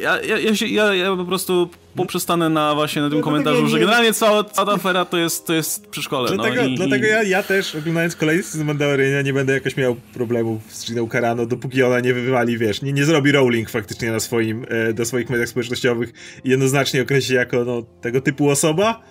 [0.00, 3.68] ja, ja, ja, się, ja, ja po prostu poprzestanę na właśnie na tym no, komentarzu,
[3.68, 6.32] że generalnie cała, cała ta afera to jest, to jest przy szkole.
[6.34, 7.10] Dlatego, no, i, dlatego i...
[7.10, 11.46] Ja, ja też, oglądając kolejny sezon Mandaloriana, nie będę jakoś miał problemów z Giną Carano,
[11.46, 15.30] dopóki ona nie wywali, wiesz, nie, nie zrobi Rowling faktycznie na swoim, e, do swoich
[15.30, 16.12] mediach społecznościowych
[16.44, 19.02] i jednoznacznie określi jako no, tego typu osoba,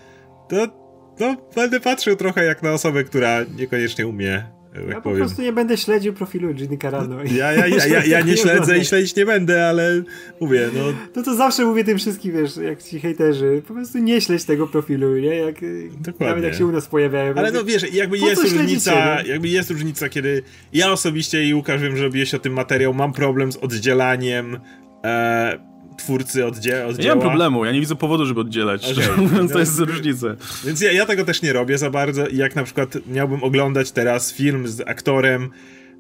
[0.50, 0.85] to
[1.20, 4.56] no, będę patrzył trochę jak na osobę, która niekoniecznie umie.
[4.76, 5.18] Tak ja po powiem.
[5.18, 7.24] prostu nie będę śledził profilu Ginny Carano.
[7.24, 10.04] Ja, ja, ja, ja, ja nie śledzę i śledzić nie będę, ale
[10.42, 10.82] mówię, no.
[11.16, 14.68] No to zawsze mówię tym wszystkim, wiesz, jak ci hejterzy, po prostu nie śledź tego
[14.68, 15.36] profilu, nie?
[15.36, 15.56] Jak,
[16.00, 16.28] Dokładnie.
[16.28, 17.34] Nawet jak się u nas pojawiają.
[17.36, 19.30] Ale no wiesz, jakby jest różnica, no?
[19.30, 20.44] jakby jest różnica, kiedy
[20.74, 24.60] ja osobiście i Łukasz wiem, że robiłeś o tym materiał, mam problem z oddzielaniem
[25.06, 25.75] e,
[26.06, 27.16] twórcy oddzie oddzieła.
[27.16, 28.92] Nie mam problemu, ja nie widzę powodu, żeby oddzielać.
[28.92, 29.50] Okay.
[29.50, 30.28] To jest różnica.
[30.66, 33.92] Więc ja, ja tego też nie robię za bardzo i jak na przykład miałbym oglądać
[33.92, 35.50] teraz film z aktorem,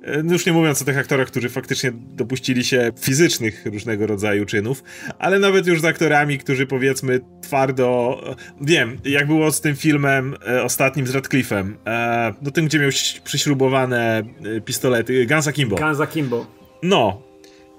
[0.01, 4.45] e, no już nie mówiąc o tych aktorach, którzy faktycznie dopuścili się fizycznych różnego rodzaju
[4.45, 4.83] czynów,
[5.19, 8.21] ale nawet już z aktorami, którzy powiedzmy twardo.
[8.61, 12.89] Wiem, jak było z tym filmem e, ostatnim z Radcliffe'em, e, no tym, gdzie miał
[13.23, 14.23] przyśrubowane
[14.57, 15.75] e, pistolety, Gansa Kimbo.
[15.75, 16.45] Gansa Kimbo.
[16.83, 17.24] No,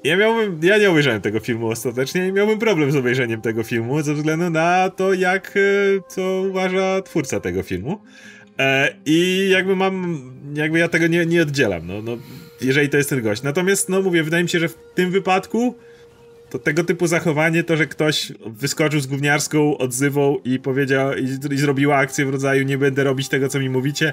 [0.06, 4.02] ja miałbym, ja nie obejrzałem tego filmu ostatecznie i miałbym problem z obejrzeniem tego filmu
[4.02, 5.60] ze względu na to, jak, e,
[6.08, 8.00] co uważa twórca tego filmu.
[8.58, 10.20] E, I jakby mam,
[10.54, 12.16] jakby ja tego nie, nie oddzielam, no, no,
[12.60, 13.42] jeżeli to jest ten gość.
[13.42, 15.74] Natomiast, no mówię, wydaje mi się, że w tym wypadku
[16.50, 21.58] to tego typu zachowanie, to, że ktoś wyskoczył z gówniarską odzywą i powiedział, i, i
[21.58, 24.12] zrobiła akcję w rodzaju nie będę robić tego, co mi mówicie,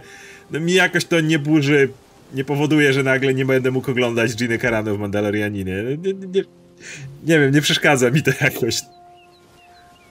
[0.51, 1.89] no mi jakoś to nie burzy
[2.33, 5.83] nie powoduje, że nagle nie będę mógł oglądać Giny Carano w Mandalorianinie.
[5.83, 6.43] Nie, nie,
[7.23, 8.81] nie, wiem, nie przeszkadza mi to jakoś.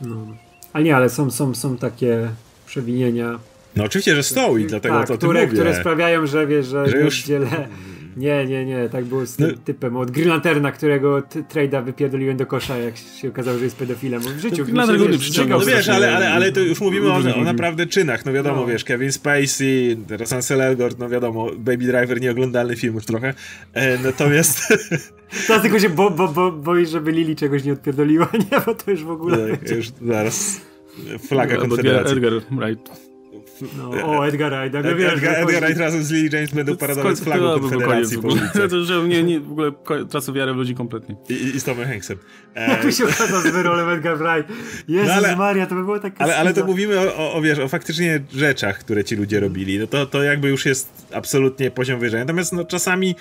[0.00, 0.26] No.
[0.72, 2.28] Ale nie, ale są, są, są takie
[2.66, 3.38] przewinienia.
[3.76, 5.52] No oczywiście, że są i dlatego tak, to które, mówię.
[5.52, 7.68] które sprawiają, że wiesz, że, że już dzielę
[8.16, 9.56] nie, nie, nie, tak było z tym no.
[9.64, 14.20] typem od Green Lanterna, którego trade'a wypierdoliłem do kosza, jak się okazało, że jest pedofilem.
[14.20, 15.60] W życiu no, Green Lantern przyciągał.
[15.60, 18.66] No wiesz, ale, ale, ale to już mówimy o, o naprawdę czynach, no wiadomo, no.
[18.66, 23.34] wiesz, Kevin Spacey, teraz Ansel Elgort, no wiadomo, Baby Driver, nieoglądalny film już trochę,
[23.72, 24.68] e, natomiast...
[25.46, 28.90] Teraz tylko się bo, bo, bo, boisz, żeby Lili czegoś nie odpierdoliła, nie, bo to
[28.90, 29.48] już w ogóle...
[29.48, 30.60] Tak, już zaraz
[31.28, 32.16] flaga Konfederacji.
[32.16, 33.11] Edgar Wright.
[33.78, 37.18] No, o, Edgar Wright, Edgar, wiesz, Edgar, Edgar Wright razem z Lily James będą paradować
[37.18, 38.68] flagą Konfederacji po ulicy.
[38.70, 39.72] To, że mnie nie, w ogóle
[40.10, 41.16] tracę wiarę w ludzi kompletnie.
[41.28, 42.18] I, i, i z Tomem Hanksem.
[42.54, 44.52] Jak mi się okazał z wyrolem Edgar Wright.
[44.88, 47.42] Jezus no ale, Maria, to by było tak ale, ale to mówimy o, o, o,
[47.42, 49.78] wiesz, o faktycznie rzeczach, które ci ludzie robili.
[49.78, 52.20] No to, to jakby już jest absolutnie poziom wyżej.
[52.20, 53.16] Natomiast no, czasami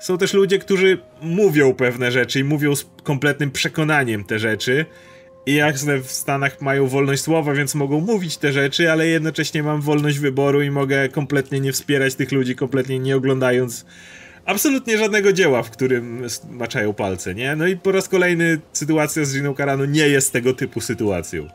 [0.00, 4.86] są też ludzie, którzy mówią pewne rzeczy i mówią z kompletnym przekonaniem te rzeczy
[5.46, 9.80] i jak w Stanach mają wolność słowa, więc mogą mówić te rzeczy, ale jednocześnie mam
[9.80, 13.86] wolność wyboru i mogę kompletnie nie wspierać tych ludzi, kompletnie nie oglądając
[14.44, 17.56] absolutnie żadnego dzieła, w którym maczają palce, nie?
[17.56, 21.48] No i po raz kolejny sytuacja z Giną Carano nie jest tego typu sytuacją.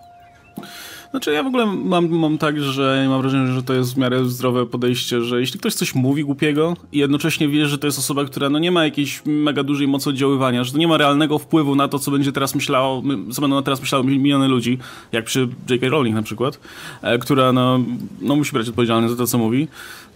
[1.15, 4.25] Znaczy ja w ogóle mam, mam tak, że mam wrażenie, że to jest w miarę
[4.25, 8.25] zdrowe podejście, że jeśli ktoś coś mówi głupiego i jednocześnie wie, że to jest osoba,
[8.25, 11.75] która no nie ma jakiejś mega dużej mocy oddziaływania, że to nie ma realnego wpływu
[11.75, 14.77] na to, co będzie teraz myślało, co będą teraz myślały miliony ludzi,
[15.11, 15.89] jak przy J.K.
[15.89, 16.59] Rowling na przykład,
[17.01, 17.79] e, która no,
[18.21, 19.67] no musi brać odpowiedzialność za to, co mówi,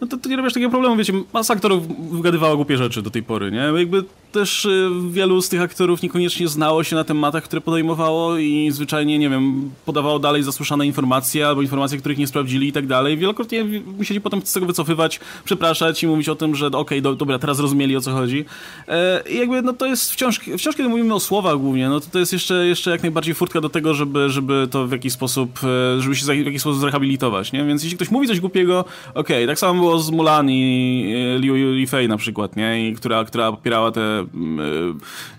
[0.02, 3.24] no to, to nie robisz takiego problemu, wiecie, masa aktorów wygadywało głupie rzeczy do tej
[3.24, 3.80] pory, nie?
[3.80, 8.70] Jakby też y, wielu z tych aktorów niekoniecznie znało się na tematach, które podejmowało i
[8.72, 13.18] zwyczajnie, nie wiem, podawało dalej zasłyszane informacje albo informacje, których nie sprawdzili i tak dalej.
[13.18, 13.66] Wielokrotnie
[13.98, 17.40] musieli potem z tego wycofywać, przepraszać i mówić o tym, że okej, okay, do, dobra,
[17.40, 18.46] teraz rozumieli o co chodzi.
[18.88, 22.08] E, I jakby, no to jest wciąż, wciąż kiedy mówimy o słowach głównie, no to
[22.12, 25.60] to jest jeszcze, jeszcze jak najbardziej furtka do tego, żeby, żeby to w jakiś sposób,
[25.64, 27.66] e, żeby się w jakiś sposób zrehabilitować, nie?
[27.66, 28.80] Więc jeśli ktoś mówi coś głupiego,
[29.14, 32.90] okej, okay, tak samo było z Mulan i e, Liu Yifei na przykład, nie?
[32.90, 34.26] I która, która popierała te e,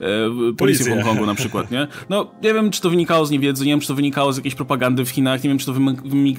[0.00, 1.86] e, policję w Hongkongu na przykład, nie?
[2.08, 4.54] No, nie wiem, czy to wynikało z niewiedzy, nie wiem, czy to wynikało z jakiejś
[4.54, 5.72] propagandy w Chinach, nie wiem, czy to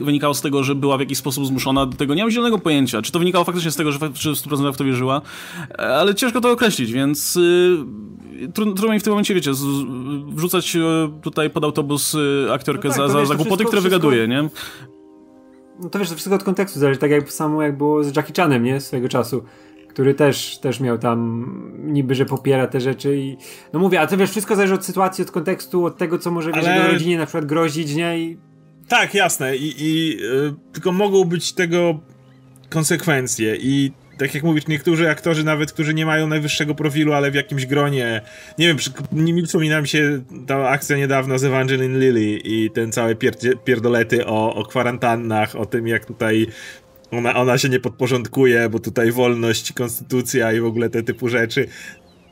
[0.02, 3.02] wynikało z tego, że była w jakiś sposób zmuszona do tego, nie mam zielonego pojęcia,
[3.02, 5.22] czy to wynikało faktycznie z tego, że, w 100% w to wierzyła,
[5.78, 9.64] ale ciężko to określić, więc yy, trudno mi w tym momencie, wiecie, z,
[10.30, 10.78] wrzucać
[11.22, 12.18] tutaj pod autobus
[12.52, 14.00] aktorkę no tak, za, za, za głupoty, które wszystko...
[14.00, 14.50] wygaduje, nie?
[15.82, 18.34] No to wiesz, to wszystko od kontekstu zależy, tak jak samo jak było z Jackie
[18.34, 18.82] Chanem, nie?
[18.82, 19.44] Swojego czasu
[19.92, 21.46] który też, też miał tam
[21.78, 23.38] niby, że popiera te rzeczy i
[23.74, 26.52] no mówię, a to wiesz, wszystko zależy od sytuacji, od kontekstu, od tego, co może
[26.52, 26.78] wiesz, Ale...
[26.78, 28.20] jego rodzinie na przykład grozić, nie?
[28.20, 28.38] I...
[28.88, 32.00] Tak, jasne i, i yy, tylko mogą być tego
[32.70, 37.36] konsekwencje i tak jak mówisz, niektórzy aktorzy nawet, którzy nie mają najwyższego profilu, ale w
[37.36, 38.22] jakimś gronie,
[38.58, 38.78] nie wiem,
[39.12, 43.16] mi przypomina mi się ta akcja niedawna z Evangeline Lilly i ten całe
[43.66, 46.48] pierdolety o, o kwarantannach, o tym jak tutaj
[47.12, 51.68] ona, ona się nie podporządkuje, bo tutaj wolność, konstytucja i w ogóle te typu rzeczy.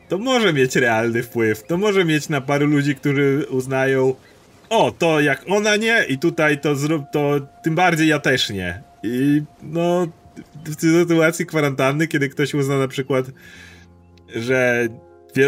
[0.10, 1.64] To może mieć realny wpływ.
[1.64, 4.16] To może mieć na paru ludzi, którzy uznają,
[4.70, 8.82] o, to jak ona nie i tutaj to zrób, to tym bardziej ja też nie.
[9.04, 10.08] I no,
[10.66, 13.26] w sytuacji kwarantanny, kiedy ktoś uzna na przykład,
[14.36, 14.88] że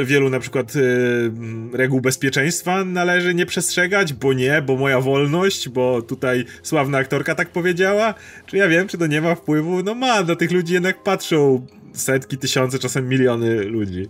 [0.06, 1.32] wielu, na przykład y,
[1.74, 7.50] reguł bezpieczeństwa należy nie przestrzegać, bo nie, bo moja wolność, bo tutaj sławna aktorka tak
[7.50, 8.14] powiedziała.
[8.46, 9.84] Czy ja wiem, czy to nie ma wpływu?
[9.84, 14.10] No ma, na tych ludzi jednak patrzą setki, tysiące, czasem miliony ludzi.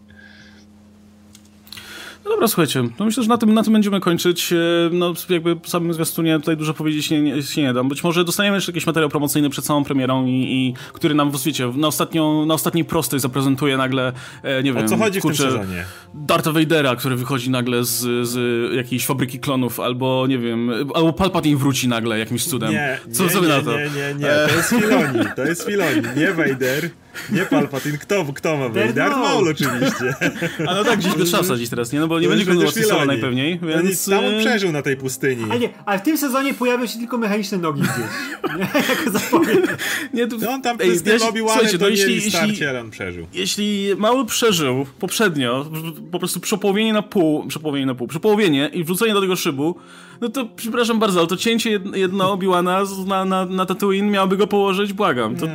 [2.32, 4.54] Dobra, słuchajcie, no myślę, że na tym, na tym będziemy kończyć.
[4.54, 4.56] E,
[4.92, 7.90] no jakby samym zwiastunie tutaj dużo powiedzieć nie, nie, się nie dam.
[7.90, 11.72] Być może dostaniemy jeszcze jakiś materiał promocyjny przed całą premierą i, i który nam, wiecie,
[11.76, 14.14] na, ostatnią, na ostatniej prostej zaprezentuje nagle,
[14.44, 14.86] e, nie wiem...
[14.86, 15.86] O co chodzi kurczę, w tym sezonie?
[16.14, 21.58] Darta Vadera, który wychodzi nagle z, z jakiejś fabryki klonów, albo nie wiem, albo Palpatine
[21.58, 22.72] wróci nagle jakimś cudem.
[22.72, 23.72] Nie, co, nie, nie, na to?
[23.72, 26.90] Nie, nie, nie, to jest Filoni, to jest Filoni, nie Vader.
[27.32, 28.94] Nie Palpatine, kto, kto ma być?
[28.94, 30.16] Darth Maul oczywiście.
[30.70, 32.00] A no tak, gdzieś go trzeba wsadzić teraz, nie?
[32.00, 34.10] No bo nie będzie kontynuacji solo najpewniej, więc...
[34.10, 35.44] Tam on przeżył na tej pustyni.
[35.50, 37.96] Ale nie, ale w tym sezonie pojawią się tylko mechaniczne nogi gdzieś.
[38.58, 38.82] Nie?
[38.90, 39.60] Jako zapowiedź.
[40.14, 40.38] Nie, to...
[40.38, 43.28] No on tam Ej, z tym Obi-Wanem to jeśli, jeśli, on przeżył.
[43.34, 45.72] Jeśli Mały przeżył poprzednio,
[46.12, 49.76] po prostu przepołowienie na pół, przepołowienie na pół, przepołowienie i wrzucenie do tego szybu,
[50.22, 54.48] no to przepraszam bardzo, ale to cięcie jedno Obi-Wana na, na, na Tatooine miałoby go
[54.48, 55.36] położyć, błagam.
[55.36, 55.48] To,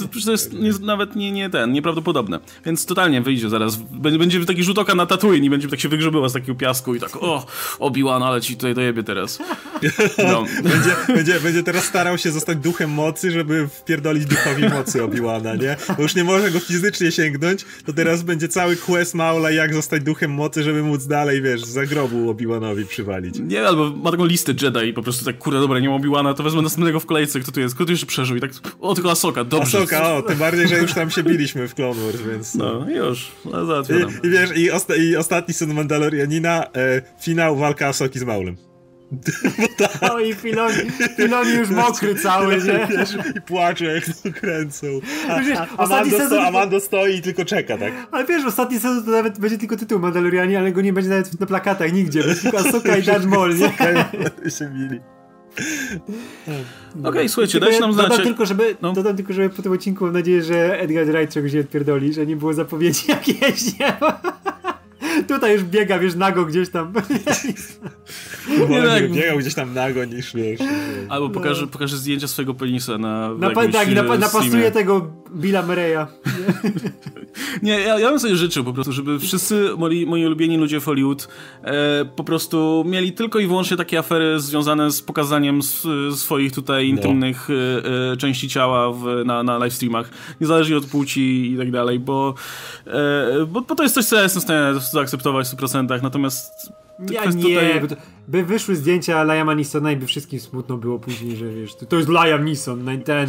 [0.00, 2.40] to, to jest nie, nawet nie, nie ten, nieprawdopodobne.
[2.66, 3.76] Więc totalnie wyjdzie zaraz.
[3.76, 7.00] Będzie taki rzut oka na Tatooine i będzie tak się wygrzebyła z takiego piasku i
[7.00, 7.46] tak, o,
[7.78, 9.38] Obi-Wan, ale ci tutaj dojebie teraz.
[10.18, 10.44] No.
[10.62, 15.76] będzie, będzie, będzie teraz starał się zostać duchem mocy, żeby wpierdolić duchowi mocy Obi-Wana, nie?
[15.96, 20.02] Bo już nie może go fizycznie sięgnąć, to teraz będzie cały quest Maula, jak zostać
[20.02, 23.34] duchem mocy, żeby móc dalej, wiesz, za grobu Obi-Wanowi przywalić.
[23.38, 26.34] Nie, albo ma taką listę Jedi i po prostu tak, kurde, dobra, nie ma Obi-Wana,
[26.34, 28.94] to wezmę następnego w kolejce, kto tu jest, kto tu jeszcze przeżył i tak, o,
[28.94, 29.78] tylko Asoka, dobrze.
[29.92, 32.54] O, tym bardziej, że już tam się biliśmy w Clone Wars, więc...
[32.54, 37.86] No, już, no, I, I, wiesz, i, osta i ostatni syn Mandalorianina, e, finał walka
[37.86, 38.56] Asoki z Maulem.
[40.02, 40.76] No i Filoni,
[41.16, 42.88] Filoni już mokry cały, nie?
[42.90, 44.86] Wiesz, I płacze jak to kręcą.
[45.28, 46.26] A, wiesz, a, Amando, sezon...
[46.26, 47.92] sto, Amando stoi i tylko czeka, tak?
[48.10, 51.40] Ale wiesz, ostatni sezon to nawet będzie tylko tytuł Mandalorianie, ale go nie będzie nawet
[51.40, 52.22] na plakatach nigdzie.
[52.22, 53.70] Będzie tylko Asoka i Darth Maul, nie?
[54.50, 55.00] się mili.
[56.98, 58.08] Okej, okay, słuchajcie, dajcie nam znać.
[58.08, 58.92] Dodam tylko, żeby, no.
[58.92, 62.26] dodam tylko, żeby po tym odcinku mam nadzieję, że Edgar Wright czegoś nie odpierdoli, że
[62.26, 63.96] nie było zapowiedzi jakieś, nie?
[65.30, 66.92] Tutaj już biega, wiesz, nago gdzieś tam.
[68.70, 69.12] nie, tak.
[69.12, 70.60] biegał gdzieś tam nago niż wiesz.
[71.08, 71.34] Albo no.
[71.34, 73.34] pokaże, pokaże zdjęcia swojego penisa na.
[73.34, 76.06] na pa, tak, i na, napasuje tego Billa Murray'a.
[77.62, 80.84] nie, ja, ja bym sobie życzył po prostu, żeby wszyscy moi, moi ulubieni ludzie w
[80.84, 81.28] Hollywood
[81.62, 85.60] e, po prostu mieli tylko i wyłącznie takie afery związane z pokazaniem
[86.16, 86.96] swoich tutaj no.
[86.96, 90.10] intymnych e, e, części ciała w, na, na live streamach,
[90.40, 92.34] niezależnie od płci i tak dalej, bo,
[92.86, 96.72] e, bo, bo to jest coś, co ja jestem w stanie zaakceptować w 100%, natomiast
[97.10, 97.98] ja nie, tutaj...
[98.28, 102.08] by wyszły zdjęcia Liama Neesona i by wszystkim smutno było później, że wiesz, to, jest
[102.08, 103.28] Liam Neeson, no ten,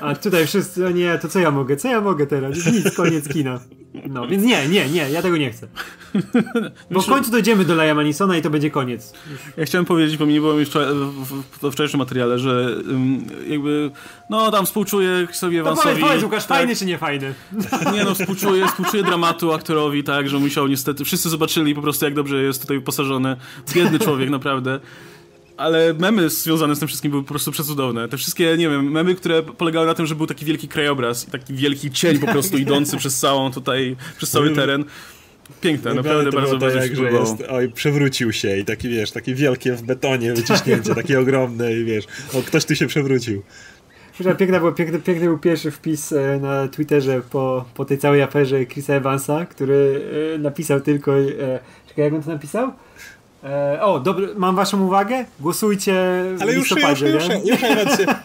[0.00, 3.28] a tutaj wszyscy, o nie, to co ja mogę, co ja mogę teraz, nic, koniec
[3.28, 3.60] kina.
[4.08, 5.68] No, więc nie, nie, nie, ja tego nie chcę.
[6.90, 9.12] Bo w końcu dojdziemy do Liama Neesona i to będzie koniec.
[9.56, 10.94] Ja chciałem powiedzieć, bo mi nie było jeszcze
[11.62, 12.76] w, wczorajszym materiale, że
[13.48, 13.90] jakby,
[14.30, 15.88] no tam współczuję sobie Evansowi.
[15.88, 17.34] No powiedz, powiedz Łukasz, tak, fajny czy nie fajny?
[17.92, 22.14] Nie no, współczuję, współczuję dramatu aktorowi, tak, że musiał niestety, wszyscy zobaczyli po prostu jak
[22.14, 23.36] dobrze jest tutaj wyposażony.
[23.74, 24.80] Biedny człowiek, naprawdę
[25.56, 28.08] ale memy związane z tym wszystkim były po prostu przecudowne.
[28.08, 31.30] Te wszystkie, nie wiem, memy, które polegały na tym, że był taki wielki krajobraz i
[31.30, 34.84] taki wielki cień po prostu idący przez całą tutaj, przez cały teren.
[35.60, 39.10] Piękne, naprawdę to bardzo, to bardzo jak, że jest, Oj, przewrócił się i taki, wiesz,
[39.10, 42.04] takie wielkie w betonie wyciśnięcie, takie ogromne i wiesz,
[42.34, 43.42] o, ktoś tu się przewrócił.
[44.38, 48.66] Piękny był, piękny, piękny był pierwszy wpis e, na Twitterze po, po tej całej aferze
[48.66, 50.02] Chrisa Evansa, który
[50.34, 51.24] e, napisał tylko, e,
[51.88, 52.72] czekaj, jak on to napisał?
[53.44, 55.24] E, o, dobry, mam waszą uwagę?
[55.40, 55.92] Głosujcie
[56.36, 57.60] w Ale już, już, już, już, już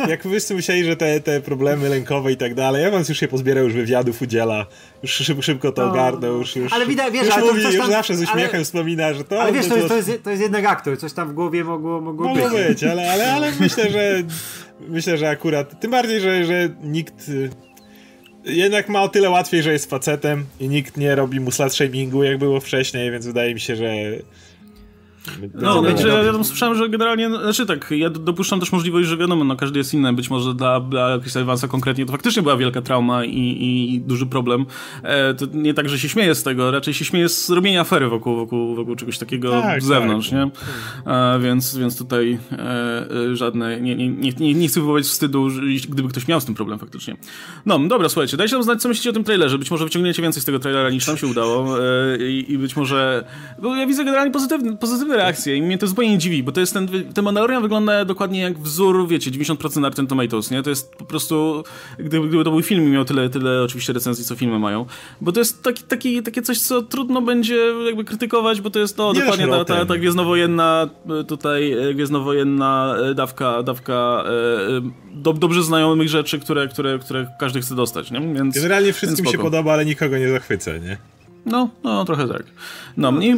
[0.10, 3.64] jak wszyscy myśleli, że te, te problemy lękowe i tak dalej, Evans już się pozbierał,
[3.64, 4.66] już wywiadów udziela,
[5.04, 7.74] już szyb, szybko to no, ogarnął, już, już, ale widać, wiesz, już, ale mówi, tam,
[7.74, 9.42] już zawsze z uśmiechem ale, wspomina, że to...
[9.42, 12.02] Ale wiesz, to, jest, to, jest, to jest jednak aktor, coś tam w głowie mogło,
[12.02, 12.44] mogło być.
[12.44, 14.24] Mogło być, ale, ale, ale myślę, że
[14.88, 17.32] myślę, że akurat, tym bardziej, że, że nikt
[18.46, 22.24] jednak ma o tyle łatwiej, że jest facetem i nikt nie robi mu slut shamingu,
[22.24, 23.94] jak było wcześniej, więc wydaje mi się, że
[25.54, 29.18] no, znaczy, ja, ja tam słyszałem, że generalnie, znaczy tak, ja dopuszczam też możliwość, że
[29.18, 32.58] wiadomo, no każdy jest inny, być może dla, dla Chrisa Evansa konkretnie to faktycznie była
[32.58, 34.66] wielka trauma i, i, i duży problem.
[35.04, 38.10] E, to nie tak, że się śmieje z tego, raczej się śmieje z robienia afery
[38.10, 40.40] wokół, wokół, wokół czegoś takiego tak, z zewnątrz, tak.
[40.40, 40.52] nie?
[41.14, 42.58] E, więc, więc tutaj e,
[43.32, 45.48] e żadne, nie, nie, nie, nie chcę wywołać wstydu,
[45.90, 47.18] gdyby ktoś miał z tym problem faktycznie.
[47.66, 50.42] No, dobra, słuchajcie, dajcie nam znać, co myślicie o tym trailerze, być może wyciągniecie więcej
[50.42, 53.24] z tego trailera niż nam się udało e, i, i być może,
[53.62, 56.60] bo ja widzę generalnie pozytywny, pozytywny reakcje i mnie to zupełnie nie dziwi, bo to
[56.60, 60.64] jest ten, ten Mandalorian wygląda dokładnie jak wzór, wiecie, 90% Rotten Tomatoes, nie?
[60.64, 61.64] To jest po prostu,
[62.00, 64.86] gdyby, gdyby to był film i miał tyle, tyle oczywiście recenzji, co filmy mają,
[65.22, 68.98] bo to jest taki, taki, takie coś, co trudno będzie jakby krytykować, bo to jest
[68.98, 70.90] to dokładnie ta, ta, ta gwiezdnowojenna
[71.28, 77.62] tutaj, e, gwiezdnowojenna e, dawka, dawka e, do, dobrze znajomych rzeczy, które, które, które każdy
[77.62, 78.20] chce dostać, nie?
[78.20, 80.98] Więc, Generalnie wszystkim się podoba, ale nikogo nie zachwyca, nie?
[81.46, 82.44] No, no trochę tak.
[82.98, 83.36] No, no mnie...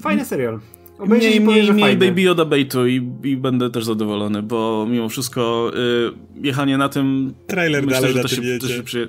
[0.00, 0.60] Fajny serial.
[1.06, 6.46] Mniej, mniej, mniej Baby Yoda baitu i, i będę też zadowolony, bo mimo wszystko y,
[6.46, 7.34] jechanie na tym...
[7.46, 9.08] Trailer myślę, dalej że to się, to się przy...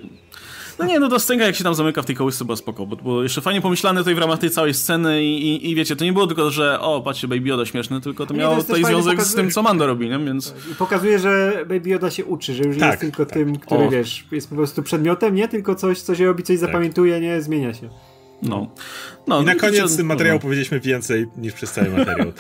[0.79, 2.95] No nie, no to scenka jak się tam zamyka w tej kołysce była spoko, bo
[2.95, 6.05] było jeszcze fajnie pomyślane tutaj w ramach tej całej sceny i, i, i wiecie, to
[6.05, 9.33] nie było tylko, że o, patrzcie, Baby Yoda śmieszny, tylko to miało tutaj związek pokazuje...
[9.33, 10.19] z tym, co Mando robi, nie?
[10.19, 10.53] Więc...
[10.71, 13.33] I pokazuje, że Baby Yoda się uczy, że już tak, nie jest tylko tak.
[13.33, 13.89] tym, który, o.
[13.89, 15.47] wiesz, jest po prostu przedmiotem, nie?
[15.47, 16.69] Tylko coś, co się robi, coś tak.
[16.69, 17.41] zapamiętuje, nie?
[17.41, 17.89] Zmienia się.
[18.41, 18.67] No.
[19.27, 20.41] no I na koniec tym materiału no.
[20.41, 22.31] powiedzieliśmy więcej niż przez cały materiał.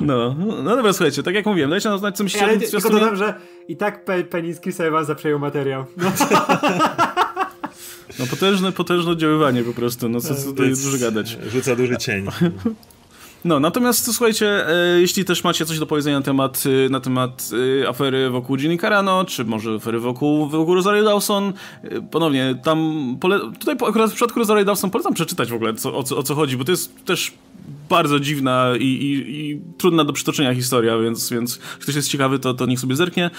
[0.00, 3.16] no, no dobra, słuchajcie, tak jak mówiłem, dajcie nam znać, co myślicie Ale tylko dodam,
[3.16, 3.34] że
[3.68, 5.84] i tak Pe penis Chrisa Evansa przejął materiał.
[5.96, 6.12] No.
[8.18, 11.38] no potężne, potężne oddziaływanie po prostu, no co, co tutaj dużo gadać.
[11.52, 12.26] Rzuca duży cień.
[13.46, 17.50] No, natomiast słuchajcie, e, jeśli też macie coś do powiedzenia na temat, e, na temat
[17.82, 21.52] e, afery wokół Ginny Carano, czy może afery wokół, wokół Rosario Dawson,
[22.10, 26.02] ponownie, tam, pole, tutaj akurat w przypadku Rosario Dawson polecam przeczytać w ogóle co, o,
[26.02, 27.32] co, o co chodzi, bo to jest też
[27.88, 32.54] bardzo dziwna i, i, i, trudna do przytoczenia historia, więc, więc ktoś jest ciekawy, to,
[32.54, 33.30] to niech sobie zerknie.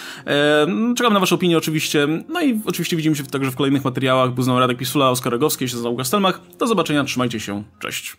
[0.97, 2.07] Czekam na waszą opinię oczywiście.
[2.29, 4.33] No i oczywiście widzimy się także w kolejnych materiałach.
[4.33, 6.41] Był z nami Radek Pisula, Oskar Rogowski, się z Stelmach.
[6.59, 8.15] Do zobaczenia, trzymajcie się, cześć.